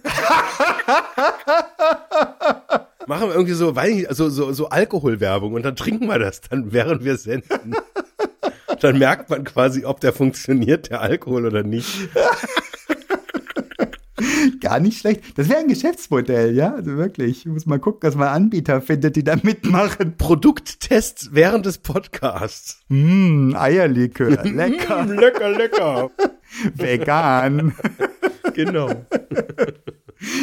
[3.07, 6.41] machen wir irgendwie so, weiß ich, so, so, so Alkoholwerbung und dann trinken wir das
[6.43, 7.75] dann, während wir senden.
[8.83, 12.09] Dann merkt man quasi, ob der funktioniert, der Alkohol oder nicht.
[14.61, 15.23] Gar nicht schlecht.
[15.37, 16.75] Das wäre ein Geschäftsmodell, ja?
[16.75, 17.39] Also wirklich.
[17.39, 20.17] Ich muss mal gucken, dass man Anbieter findet, die da mitmachen.
[20.17, 22.81] Produkttest während des Podcasts.
[22.89, 24.43] Mmh, Eierlikör.
[24.43, 25.05] Lecker.
[25.05, 26.11] Mm, lecker, lecker.
[26.75, 27.75] Vegan.
[28.55, 29.05] Genau.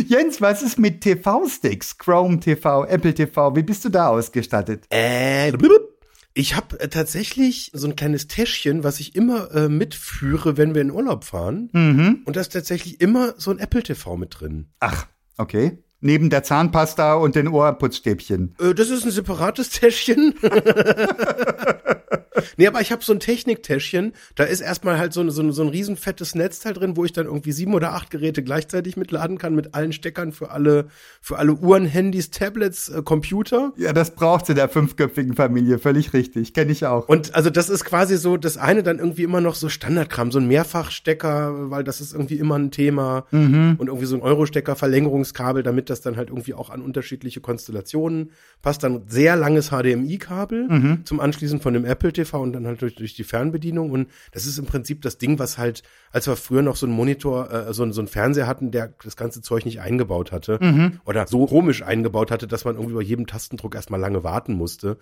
[0.07, 1.97] Jens, was ist mit TV-Sticks?
[1.97, 3.55] Chrome TV, Apple TV.
[3.55, 4.85] Wie bist du da ausgestattet?
[4.89, 5.98] Äh, blub.
[6.39, 10.81] Ich habe äh, tatsächlich so ein kleines Täschchen, was ich immer äh, mitführe, wenn wir
[10.81, 11.69] in Urlaub fahren.
[11.73, 12.21] Mhm.
[12.23, 14.69] Und da ist tatsächlich immer so ein Apple TV mit drin.
[14.79, 15.83] Ach, okay.
[16.01, 18.55] Neben der Zahnpasta und den Ohrputzstäbchen.
[18.59, 20.33] Äh, das ist ein separates Täschchen.
[22.57, 24.13] nee, aber ich habe so ein Techniktäschchen.
[24.35, 27.11] Da ist erstmal halt so, ein- so, so ein riesen fettes Netzteil drin, wo ich
[27.13, 30.87] dann irgendwie sieben oder acht Geräte gleichzeitig mitladen kann mit allen Steckern für alle,
[31.21, 33.73] für alle Uhren, Handys, Tablets, äh, Computer.
[33.77, 35.79] Ja, das braucht's in der fünfköpfigen Familie.
[35.79, 36.53] Völlig richtig.
[36.53, 37.07] Kenne ich auch.
[37.09, 40.39] Und also das ist quasi so das eine dann irgendwie immer noch so Standardkram, so
[40.39, 45.63] ein Mehrfachstecker, weil das ist irgendwie immer ein Thema und irgendwie so ein Eurostecker, Verlängerungskabel,
[45.63, 48.31] damit das dann halt irgendwie auch an unterschiedliche Konstellationen
[48.61, 48.83] passt.
[48.83, 53.15] Dann sehr langes HDMI-Kabel zum Anschließen von dem Apple TV und dann halt durch, durch
[53.15, 56.75] die Fernbedienung und das ist im Prinzip das Ding, was halt, als wir früher noch
[56.75, 60.31] so einen Monitor, äh, so, so einen Fernseher hatten, der das ganze Zeug nicht eingebaut
[60.31, 60.59] hatte
[61.05, 64.97] oder so komisch eingebaut hatte, dass man irgendwie bei jedem Tastendruck erstmal lange warten musste.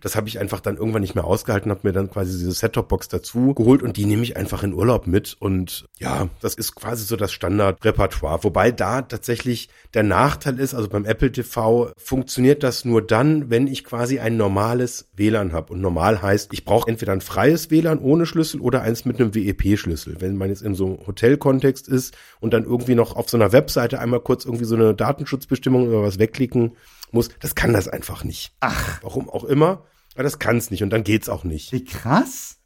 [0.00, 3.08] Das habe ich einfach dann irgendwann nicht mehr ausgehalten, habe mir dann quasi diese Set-Top-Box
[3.08, 5.36] dazu geholt und die nehme ich einfach in Urlaub mit.
[5.38, 8.44] Und ja, das ist quasi so das Standardrepertoire.
[8.44, 13.66] Wobei da tatsächlich der Nachteil ist, also beim Apple TV funktioniert das nur dann, wenn
[13.66, 15.72] ich quasi ein normales WLAN habe.
[15.72, 19.34] Und normal heißt, ich brauche entweder ein freies WLAN ohne Schlüssel oder eins mit einem
[19.34, 20.20] WEP-Schlüssel.
[20.20, 23.52] Wenn man jetzt in so einem Hotelkontext ist und dann irgendwie noch auf so einer
[23.52, 26.76] Webseite einmal kurz irgendwie so eine Datenschutzbestimmung oder was wegklicken
[27.10, 28.52] muss, das kann das einfach nicht.
[28.60, 29.84] Ach, Warum auch immer.
[30.12, 31.72] Aber das kann es nicht und dann geht's auch nicht.
[31.72, 32.58] wie krass.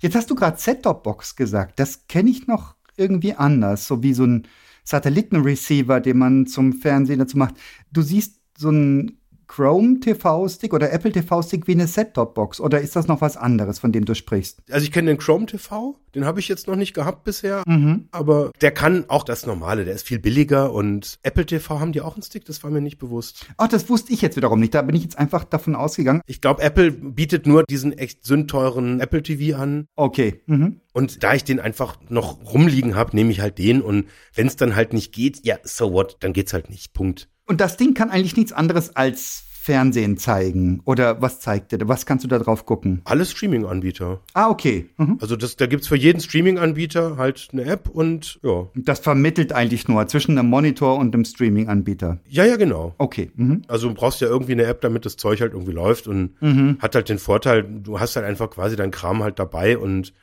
[0.00, 1.80] Jetzt hast du gerade Set-Top-Box gesagt.
[1.80, 3.86] Das kenne ich noch irgendwie anders.
[3.86, 4.46] So wie so ein
[4.88, 7.56] Satellitenreceiver, den man zum Fernsehen dazu macht.
[7.92, 9.17] Du siehst so ein
[9.48, 12.60] Chrome TV-Stick oder Apple TV-Stick wie eine Set-Top-Box?
[12.60, 14.62] Oder ist das noch was anderes, von dem du sprichst?
[14.70, 18.08] Also ich kenne den Chrome TV, den habe ich jetzt noch nicht gehabt bisher, Mhm.
[18.12, 22.02] aber der kann auch das Normale, der ist viel billiger und Apple TV haben die
[22.02, 23.46] auch einen Stick, das war mir nicht bewusst.
[23.56, 24.74] Ach, das wusste ich jetzt wiederum nicht.
[24.74, 26.20] Da bin ich jetzt einfach davon ausgegangen.
[26.26, 30.42] Ich glaube, Apple bietet nur diesen echt sündteuren Apple TV an Okay.
[30.46, 30.80] Mhm.
[30.92, 34.56] und da ich den einfach noch rumliegen habe, nehme ich halt den und wenn es
[34.56, 36.92] dann halt nicht geht, ja, so what, dann geht's halt nicht.
[36.92, 37.28] Punkt.
[37.48, 40.80] Und das Ding kann eigentlich nichts anderes als Fernsehen zeigen.
[40.84, 41.88] Oder was zeigt der?
[41.88, 43.02] Was kannst du da drauf gucken?
[43.04, 44.20] Alles Streaming-Anbieter.
[44.32, 44.88] Ah, okay.
[44.96, 45.18] Mhm.
[45.20, 48.68] Also das, da gibt's für jeden Streaming-Anbieter halt eine App und ja.
[48.74, 52.18] Das vermittelt eigentlich nur zwischen einem Monitor und einem Streaming-Anbieter.
[52.28, 52.94] Ja, ja, genau.
[52.96, 53.30] Okay.
[53.34, 53.62] Mhm.
[53.68, 56.36] Also du brauchst ja irgendwie eine App, damit das Zeug halt irgendwie läuft und
[56.78, 60.14] hat halt den Vorteil, du hast halt einfach quasi deinen Kram halt dabei und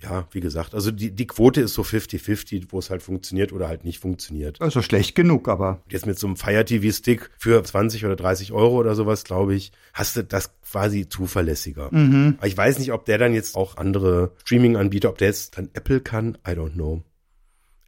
[0.00, 3.68] ja, wie gesagt, also die, die Quote ist so 50-50, wo es halt funktioniert oder
[3.68, 4.60] halt nicht funktioniert.
[4.60, 5.80] Also schlecht genug, aber.
[5.90, 9.54] Jetzt mit so einem Fire TV Stick für 20 oder 30 Euro oder sowas, glaube
[9.54, 11.90] ich, hast du das quasi zuverlässiger.
[12.38, 15.68] Aber ich weiß nicht, ob der dann jetzt auch andere Streaming-Anbieter, ob der jetzt dann
[15.74, 17.02] Apple kann, I don't know.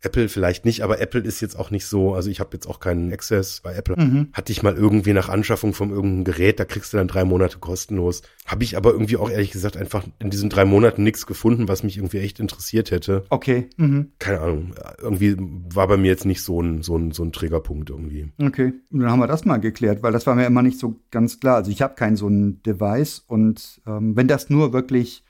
[0.02, 2.80] Apple vielleicht nicht, aber Apple ist jetzt auch nicht so, also ich habe jetzt auch
[2.80, 3.96] keinen Access bei Apple.
[4.32, 7.58] Hatte ich mal irgendwie nach Anschaffung von irgendeinem Gerät, da kriegst du dann drei Monate
[7.58, 8.22] kostenlos.
[8.46, 11.82] Habe ich aber irgendwie auch ehrlich gesagt einfach in diesen drei Monaten nichts gefunden, was
[11.82, 13.24] mich irgendwie echt interessiert hätte.
[13.28, 13.68] Okay.
[13.76, 14.12] Mhm.
[14.18, 17.90] Keine Ahnung, irgendwie war bei mir jetzt nicht so ein, so ein, so ein Triggerpunkt
[17.90, 18.28] irgendwie.
[18.40, 18.72] Okay.
[18.90, 21.40] Und dann haben wir das mal geklärt, weil das war mir immer nicht so ganz
[21.40, 21.56] klar.
[21.56, 25.24] Also ich habe kein so ein Device und ähm, wenn das nur wirklich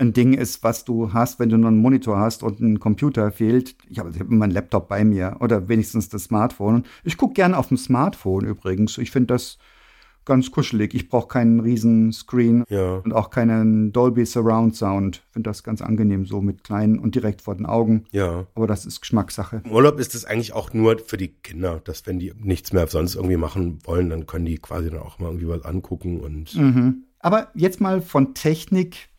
[0.00, 3.30] ein Ding ist, was du hast, wenn du nur einen Monitor hast und ein Computer
[3.30, 3.76] fehlt.
[3.88, 6.84] Ich habe hab immer einen Laptop bei mir oder wenigstens das Smartphone.
[7.04, 8.98] Ich gucke gerne auf dem Smartphone übrigens.
[8.98, 9.58] Ich finde das
[10.26, 10.94] ganz kuschelig.
[10.94, 12.96] Ich brauche keinen riesen Screen Ja.
[12.96, 15.22] und auch keinen Dolby Surround Sound.
[15.30, 18.04] Finde das ganz angenehm so mit kleinen und direkt vor den Augen.
[18.12, 18.46] Ja.
[18.54, 19.62] Aber das ist Geschmackssache.
[19.64, 22.86] Im Urlaub ist es eigentlich auch nur für die Kinder, dass wenn die nichts mehr
[22.86, 26.54] sonst irgendwie machen wollen, dann können die quasi dann auch mal irgendwie was angucken und
[26.54, 27.04] Mhm.
[27.18, 29.09] Aber jetzt mal von Technik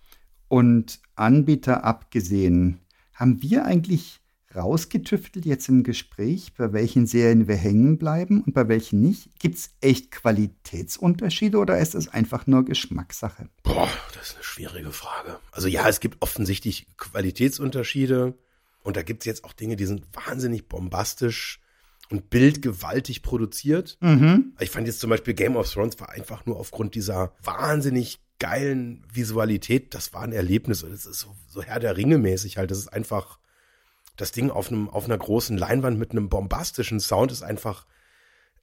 [0.52, 2.82] und Anbieter abgesehen,
[3.14, 4.20] haben wir eigentlich
[4.54, 9.30] rausgetüftelt jetzt im Gespräch, bei welchen Serien wir hängen bleiben und bei welchen nicht?
[9.40, 13.48] Gibt es echt Qualitätsunterschiede oder ist es einfach nur Geschmackssache?
[13.64, 15.40] Boah, das ist eine schwierige Frage.
[15.54, 18.38] Also ja, es gibt offensichtlich Qualitätsunterschiede
[18.84, 21.62] und da gibt es jetzt auch Dinge, die sind wahnsinnig bombastisch
[22.10, 23.98] und bildgewaltig produziert.
[24.02, 24.54] Mhm.
[24.60, 29.06] Ich fand jetzt zum Beispiel Game of Thrones war einfach nur aufgrund dieser wahnsinnig geilen
[29.14, 32.72] Visualität, das war ein Erlebnis es ist so, so Herr der Ringe mäßig halt.
[32.72, 33.38] Das ist einfach,
[34.18, 37.86] das Ding auf einem, auf einer großen Leinwand mit einem bombastischen Sound ist einfach,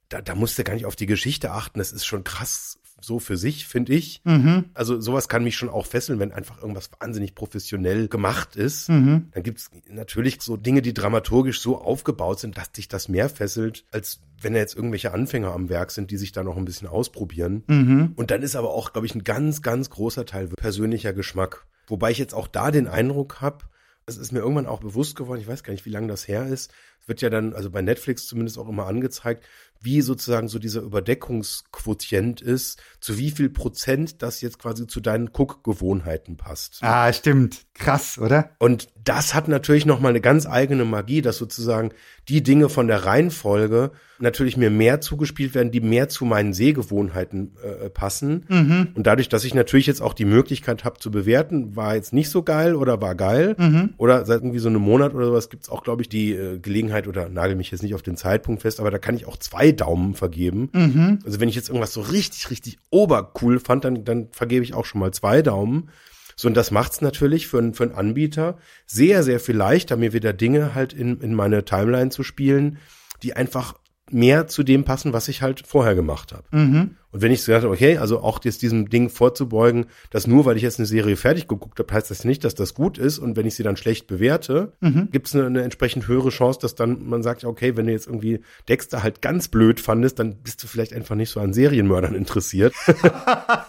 [0.09, 1.79] da, da musst du gar nicht auf die Geschichte achten.
[1.79, 4.21] Das ist schon krass so für sich, finde ich.
[4.23, 4.65] Mhm.
[4.73, 8.89] Also sowas kann mich schon auch fesseln, wenn einfach irgendwas wahnsinnig professionell gemacht ist.
[8.89, 9.29] Mhm.
[9.31, 13.85] Dann gibt's natürlich so Dinge, die dramaturgisch so aufgebaut sind, dass dich das mehr fesselt,
[13.91, 16.87] als wenn da jetzt irgendwelche Anfänger am Werk sind, die sich da noch ein bisschen
[16.87, 17.63] ausprobieren.
[17.67, 18.13] Mhm.
[18.15, 21.65] Und dann ist aber auch, glaube ich, ein ganz, ganz großer Teil persönlicher Geschmack.
[21.87, 23.65] Wobei ich jetzt auch da den Eindruck habe,
[24.05, 26.47] es ist mir irgendwann auch bewusst geworden, ich weiß gar nicht, wie lange das her
[26.47, 26.71] ist.
[27.01, 29.43] Es wird ja dann, also bei Netflix zumindest auch immer angezeigt,
[29.81, 35.31] wie sozusagen so dieser Überdeckungsquotient ist, zu wie viel Prozent das jetzt quasi zu deinen
[35.31, 36.79] Guckgewohnheiten passt.
[36.81, 37.65] Ah, stimmt.
[37.73, 38.51] Krass, oder?
[38.59, 41.91] Und das hat natürlich nochmal eine ganz eigene Magie, dass sozusagen
[42.27, 47.55] die Dinge von der Reihenfolge natürlich mir mehr zugespielt werden, die mehr zu meinen Sehgewohnheiten
[47.63, 48.45] äh, passen.
[48.49, 48.89] Mhm.
[48.93, 52.29] Und dadurch, dass ich natürlich jetzt auch die Möglichkeit habe zu bewerten, war jetzt nicht
[52.29, 53.55] so geil oder war geil.
[53.57, 53.93] Mhm.
[53.97, 56.88] Oder seit irgendwie so einem Monat oder sowas gibt's auch, glaube ich, die äh, Gelegenheit
[57.07, 59.71] oder nagel mich jetzt nicht auf den Zeitpunkt fest, aber da kann ich auch zwei
[59.71, 60.69] Daumen vergeben.
[60.73, 61.19] Mhm.
[61.25, 64.85] Also wenn ich jetzt irgendwas so richtig, richtig obercool fand, dann, dann vergebe ich auch
[64.85, 65.89] schon mal zwei Daumen.
[66.35, 70.13] So, und das macht's natürlich für, einen- für einen Anbieter sehr, sehr viel leichter, mir
[70.13, 72.77] wieder Dinge halt in, in meine Timeline zu spielen,
[73.23, 73.73] die einfach
[74.11, 76.43] mehr zu dem passen, was ich halt vorher gemacht habe.
[76.51, 76.91] Mhm.
[77.11, 80.57] Und wenn ich so dachte, okay, also auch jetzt diesem Ding vorzubeugen, dass nur weil
[80.57, 83.17] ich jetzt eine Serie fertig geguckt habe, heißt das nicht, dass das gut ist.
[83.17, 85.09] Und wenn ich sie dann schlecht bewerte, Mhm.
[85.11, 88.05] gibt es eine, eine entsprechend höhere Chance, dass dann man sagt, okay, wenn du jetzt
[88.07, 92.13] irgendwie Dexter halt ganz blöd fandest, dann bist du vielleicht einfach nicht so an Serienmördern
[92.13, 92.73] interessiert.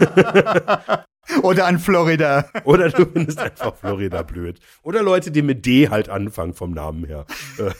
[1.42, 2.46] Oder an Florida.
[2.64, 4.60] Oder du findest einfach Florida blöd.
[4.82, 7.26] Oder Leute, die mit D halt anfangen vom Namen her.
[7.58, 7.70] Äh,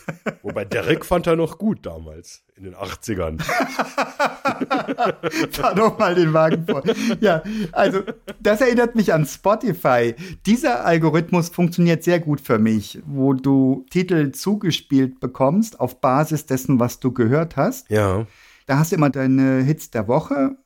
[0.42, 3.42] wobei Derek fand er noch gut damals, in den 80ern.
[5.51, 6.82] Fahr doch mal den Wagen vor.
[7.20, 7.42] Ja,
[7.72, 8.03] also
[8.40, 10.14] das erinnert mich an Spotify.
[10.46, 16.80] Dieser Algorithmus funktioniert sehr gut für mich, wo du Titel zugespielt bekommst auf Basis dessen,
[16.80, 17.90] was du gehört hast.
[17.90, 18.26] Ja.
[18.66, 20.57] Da hast du immer deine Hits der Woche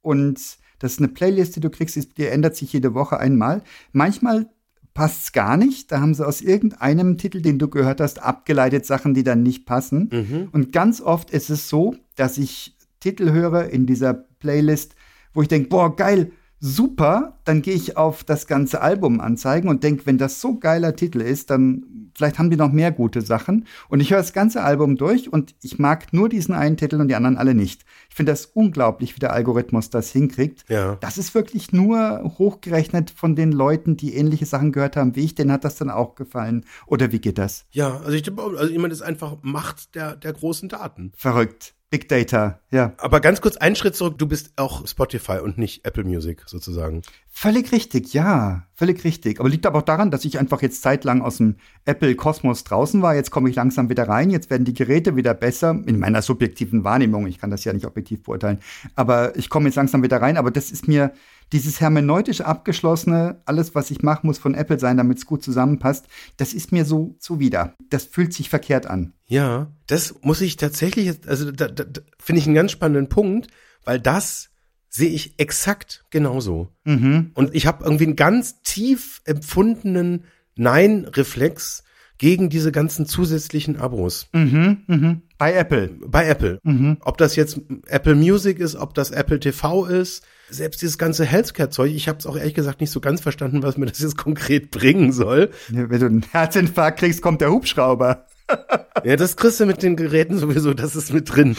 [0.00, 0.40] und
[0.82, 3.62] das ist eine Playlist, die du kriegst, die- ändert sich jede Woche einmal.
[3.92, 4.48] Manchmal
[4.94, 5.92] passt es gar nicht.
[5.92, 9.64] Da haben sie aus irgendeinem Titel, den du gehört hast, abgeleitet Sachen, die dann nicht
[9.64, 10.10] passen.
[10.12, 10.48] Mhm.
[10.50, 14.96] Und ganz oft ist es so, dass ich Titel höre in dieser Playlist,
[15.32, 16.32] wo ich denke, boah, geil,
[16.64, 20.94] super, dann gehe ich auf das ganze Album anzeigen und denke, wenn das so geiler
[20.94, 23.66] Titel ist, dann vielleicht haben die noch mehr gute Sachen.
[23.88, 27.08] Und ich höre das ganze Album durch und ich mag nur diesen einen Titel und
[27.08, 27.84] die anderen alle nicht.
[28.08, 30.64] Ich finde das unglaublich, wie der Algorithmus das hinkriegt.
[30.68, 30.98] Ja.
[31.00, 35.34] Das ist wirklich nur hochgerechnet von den Leuten, die ähnliche Sachen gehört haben wie ich.
[35.34, 36.64] Denen hat das dann auch gefallen.
[36.86, 37.66] Oder wie geht das?
[37.72, 41.10] Ja, also ich also ich meine, das ist einfach Macht der, der großen Daten.
[41.16, 41.74] Verrückt.
[41.92, 42.94] Big Data, ja.
[42.96, 47.02] Aber ganz kurz einen Schritt zurück, du bist auch Spotify und nicht Apple Music sozusagen.
[47.28, 49.40] Völlig richtig, ja, völlig richtig.
[49.40, 53.14] Aber liegt aber auch daran, dass ich einfach jetzt zeitlang aus dem Apple-Kosmos draußen war.
[53.14, 56.82] Jetzt komme ich langsam wieder rein, jetzt werden die Geräte wieder besser, in meiner subjektiven
[56.82, 57.26] Wahrnehmung.
[57.26, 58.60] Ich kann das ja nicht objektiv beurteilen.
[58.96, 60.38] Aber ich komme jetzt langsam wieder rein.
[60.38, 61.12] Aber das ist mir
[61.52, 66.06] dieses hermeneutisch abgeschlossene, alles, was ich mache, muss von Apple sein, damit es gut zusammenpasst.
[66.38, 67.74] Das ist mir so zuwider.
[67.90, 69.12] Das fühlt sich verkehrt an.
[69.26, 73.48] Ja, das muss ich tatsächlich, also da, da, da finde ich einen ganz spannenden Punkt,
[73.84, 74.50] weil das
[74.88, 76.68] sehe ich exakt genauso.
[76.84, 77.30] Mhm.
[77.34, 80.24] Und ich habe irgendwie einen ganz tief empfundenen
[80.56, 81.84] Nein-Reflex
[82.18, 84.28] gegen diese ganzen zusätzlichen Abos.
[84.32, 85.22] Mhm, mhm.
[85.38, 85.88] Bei Apple.
[86.06, 86.60] Bei Apple.
[86.62, 86.98] Mhm.
[87.00, 91.92] Ob das jetzt Apple Music ist, ob das Apple TV ist, selbst dieses ganze Healthcare-Zeug,
[91.92, 94.70] ich habe es auch ehrlich gesagt nicht so ganz verstanden, was mir das jetzt konkret
[94.70, 95.50] bringen soll.
[95.68, 98.26] Wenn du einen Herzinfarkt kriegst, kommt der Hubschrauber.
[99.04, 101.56] Ja, das kriegst du mit den Geräten sowieso, das ist mit drin.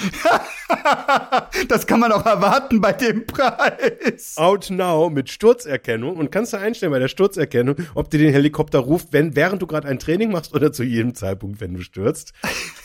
[1.68, 4.38] das kann man auch erwarten bei dem Preis.
[4.38, 8.80] Out now mit Sturzerkennung und kannst du einstellen bei der Sturzerkennung, ob dir den Helikopter
[8.80, 12.34] ruft, wenn, während du gerade ein Training machst oder zu jedem Zeitpunkt, wenn du stürzt.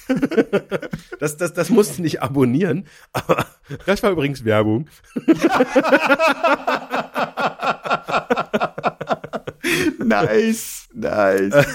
[1.21, 3.47] das, das, das musst du nicht abonnieren, aber
[3.87, 4.89] das war übrigens Werbung.
[9.99, 11.55] nice, nice.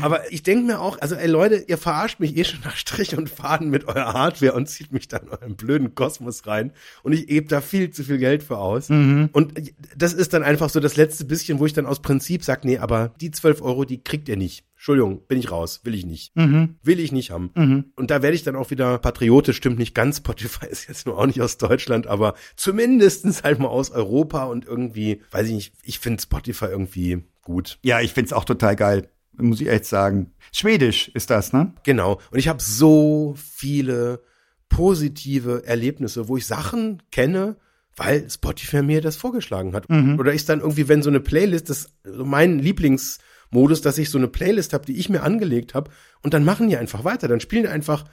[0.00, 3.16] Aber ich denke mir auch, also ey Leute, ihr verarscht mich eh schon nach Strich
[3.16, 7.12] und Faden mit eurer Hardware und zieht mich dann in euren blöden Kosmos rein und
[7.12, 8.88] ich gebe da viel zu viel Geld für aus.
[8.88, 9.28] Mhm.
[9.32, 9.54] Und
[9.96, 12.78] das ist dann einfach so das letzte bisschen, wo ich dann aus Prinzip sage, nee,
[12.78, 14.64] aber die 12 Euro, die kriegt ihr nicht.
[14.76, 16.36] Entschuldigung, bin ich raus, will ich nicht.
[16.36, 16.76] Mhm.
[16.82, 17.50] Will ich nicht haben.
[17.54, 17.86] Mhm.
[17.96, 21.18] Und da werde ich dann auch wieder patriotisch, stimmt nicht ganz, Spotify ist jetzt nur
[21.18, 25.74] auch nicht aus Deutschland, aber zumindestens halt mal aus Europa und irgendwie, weiß ich nicht,
[25.82, 27.80] ich finde Spotify irgendwie gut.
[27.82, 30.30] Ja, ich find's auch total geil, muss ich echt sagen.
[30.52, 31.72] Schwedisch ist das, ne?
[31.82, 32.20] Genau.
[32.30, 34.22] Und ich habe so viele
[34.68, 37.56] positive Erlebnisse, wo ich Sachen kenne,
[37.96, 39.90] weil Spotify mir das vorgeschlagen hat.
[39.90, 40.20] Mhm.
[40.20, 44.28] Oder ist dann irgendwie, wenn so eine Playlist, das mein Lieblingsmodus, dass ich so eine
[44.28, 45.90] Playlist habe, die ich mir angelegt habe,
[46.22, 47.26] und dann machen die einfach weiter.
[47.26, 48.04] Dann spielen die einfach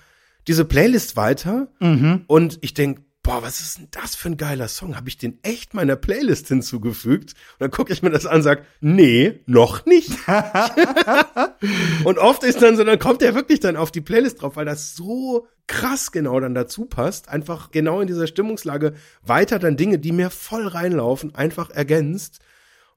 [0.48, 2.24] diese Playlist weiter Mhm.
[2.26, 4.98] und ich denk, boah, was ist denn das für ein geiler Song?
[4.98, 7.32] Habe ich den echt meiner Playlist hinzugefügt?
[7.54, 10.12] Und dann gucke ich mir das an und sag, nee, noch nicht.
[12.04, 14.66] und oft ist dann so, dann kommt der wirklich dann auf die Playlist drauf, weil
[14.66, 17.30] das so krass genau dann dazu passt.
[17.30, 18.94] Einfach genau in dieser Stimmungslage
[19.24, 22.40] weiter dann Dinge, die mir voll reinlaufen, einfach ergänzt.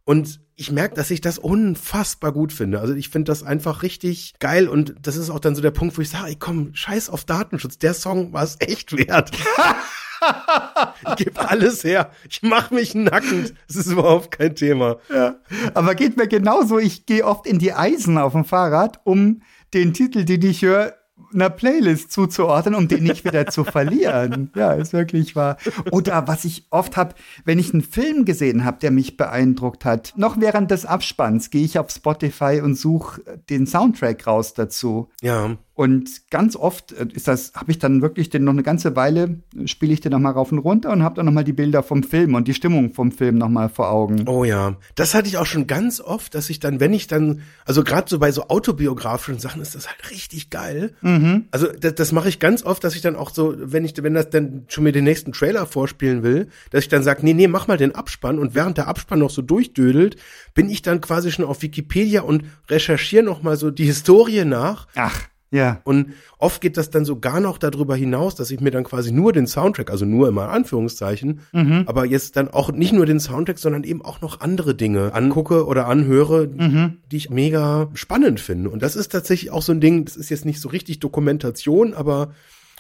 [0.07, 2.81] Und ich merke, dass ich das unfassbar gut finde.
[2.81, 5.99] Also ich finde das einfach richtig geil und das ist auch dann so der Punkt,
[5.99, 7.77] wo ich sage, komm, scheiß auf Datenschutz.
[7.79, 9.33] Der Song war es echt wert.
[11.09, 12.13] ich gebe alles her.
[12.31, 13.53] Ich mache mich nackend.
[13.67, 14.97] Das ist überhaupt kein Thema.
[15.13, 15.41] Ja.
[15.75, 16.79] Aber geht mir genauso.
[16.79, 19.43] Ich gehe oft in die Eisen auf dem Fahrrad, um
[19.75, 20.95] den Titel, den ich höre,
[21.33, 24.51] einer Playlist zuzuordnen, um den nicht wieder zu verlieren.
[24.57, 25.59] Ja, ist wirklich wahr.
[25.91, 27.15] Oder was ich oft habe,
[27.45, 31.65] wenn ich einen Film gesehen habe, der mich beeindruckt hat, noch während des Abspanns gehe
[31.65, 33.21] ich auf Spotify und suche
[33.51, 35.09] den Soundtrack raus dazu.
[35.21, 35.57] Ja.
[35.77, 39.43] Und ganz oft äh, ist das, habe ich dann wirklich den noch eine ganze Weile,
[39.67, 42.35] spiele ich den nochmal rauf und runter und habe dann nochmal die Bilder vom Film
[42.35, 44.27] und die Stimmung vom Film nochmal vor Augen.
[44.27, 47.43] Oh ja, das hatte ich auch schon ganz oft, dass ich dann, wenn ich dann,
[47.67, 50.95] also gerade so bei so autobiografischen Sachen ist das halt richtig geil.
[51.03, 51.45] Mhm.
[51.51, 54.15] Also das, das mache ich ganz oft, dass ich dann auch so, wenn ich, wenn
[54.15, 57.49] das dann schon mir den nächsten Trailer vorspielen will, dass ich dann sage, nee, nee,
[57.49, 60.17] mach mal den Abspann und während der Abspann noch so durchdödelt,
[60.55, 64.87] bin ich dann quasi schon auf Wikipedia und recherchiere noch mal so die Historie nach.
[64.95, 65.81] Ach, ja.
[65.85, 69.33] Und oft geht das dann sogar noch darüber hinaus, dass ich mir dann quasi nur
[69.33, 71.85] den Soundtrack, also nur immer Anführungszeichen, Mhm.
[71.87, 75.67] aber jetzt dann auch nicht nur den Soundtrack, sondern eben auch noch andere Dinge angucke
[75.67, 76.99] oder anhöre, Mhm.
[77.11, 78.71] die ich mega spannend finde.
[78.71, 81.95] Und das ist tatsächlich auch so ein Ding, das ist jetzt nicht so richtig Dokumentation,
[81.95, 82.33] aber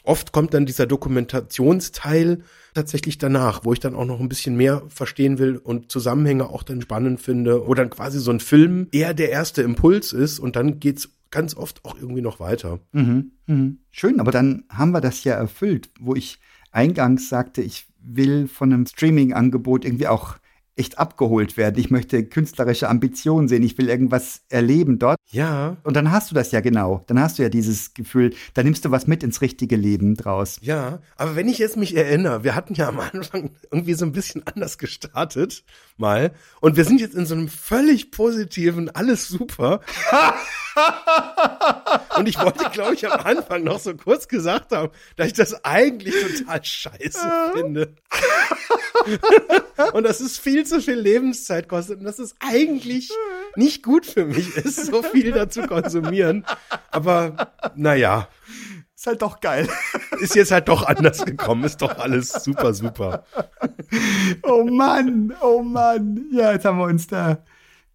[0.04, 2.42] oft kommt dann dieser Dokumentationsteil
[2.74, 6.62] tatsächlich danach, wo ich dann auch noch ein bisschen mehr verstehen will und Zusammenhänge auch
[6.62, 10.56] dann spannend finde, wo dann quasi so ein Film eher der erste Impuls ist und
[10.56, 12.80] dann geht's ganz oft auch irgendwie noch weiter.
[12.92, 13.32] Mhm.
[13.46, 13.78] Mhm.
[13.90, 16.38] Schön, aber dann haben wir das ja erfüllt, wo ich
[16.70, 20.36] eingangs sagte, ich will von einem Streaming-Angebot irgendwie auch
[20.76, 21.78] echt abgeholt werden.
[21.78, 23.62] Ich möchte künstlerische Ambitionen sehen.
[23.62, 25.18] Ich will irgendwas erleben dort.
[25.30, 27.02] Ja, Und dann hast du das ja genau.
[27.06, 30.58] Dann hast du ja dieses Gefühl, da nimmst du was mit ins richtige Leben draus.
[30.62, 31.00] ja.
[31.16, 34.42] Aber wenn ich jetzt mich erinnere, wir hatten ja am Anfang irgendwie so ein bisschen
[34.46, 35.64] anders gestartet,
[35.96, 36.32] mal.
[36.60, 39.80] Und wir sind jetzt in so einem völlig positiven, alles super.
[42.18, 45.64] Und ich wollte, glaube ich, am Anfang noch so kurz gesagt haben, dass ich das
[45.64, 47.94] eigentlich total scheiße finde.
[49.94, 53.10] Und dass es viel zu viel Lebenszeit kostet und dass es eigentlich
[53.56, 56.44] nicht gut für mich ist, so viel da zu konsumieren.
[56.90, 58.28] Aber naja,
[58.96, 59.68] Ist halt doch geil.
[60.20, 63.24] ist jetzt halt doch anders gekommen, ist doch alles super, super.
[64.42, 66.26] Oh Mann, oh Mann.
[66.32, 67.38] Ja, jetzt haben wir uns da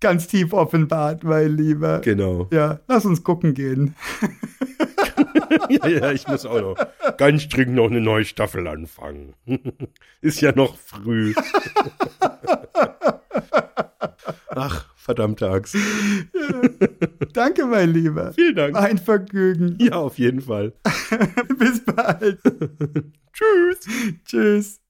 [0.01, 1.99] ganz tief offenbart, mein Lieber.
[1.99, 2.49] Genau.
[2.51, 3.95] Ja, lass uns gucken gehen.
[5.69, 6.77] Ja, ja, ich muss auch noch
[7.17, 9.33] ganz dringend noch eine neue Staffel anfangen.
[10.21, 11.33] Ist ja noch früh.
[14.49, 15.75] Ach, verdammte Axt.
[17.33, 18.33] Danke, mein Lieber.
[18.33, 18.75] Vielen Dank.
[18.77, 19.77] Ein Vergnügen.
[19.79, 20.73] Ja, auf jeden Fall.
[21.57, 22.39] Bis bald.
[23.33, 23.79] Tschüss.
[24.25, 24.80] Tschüss.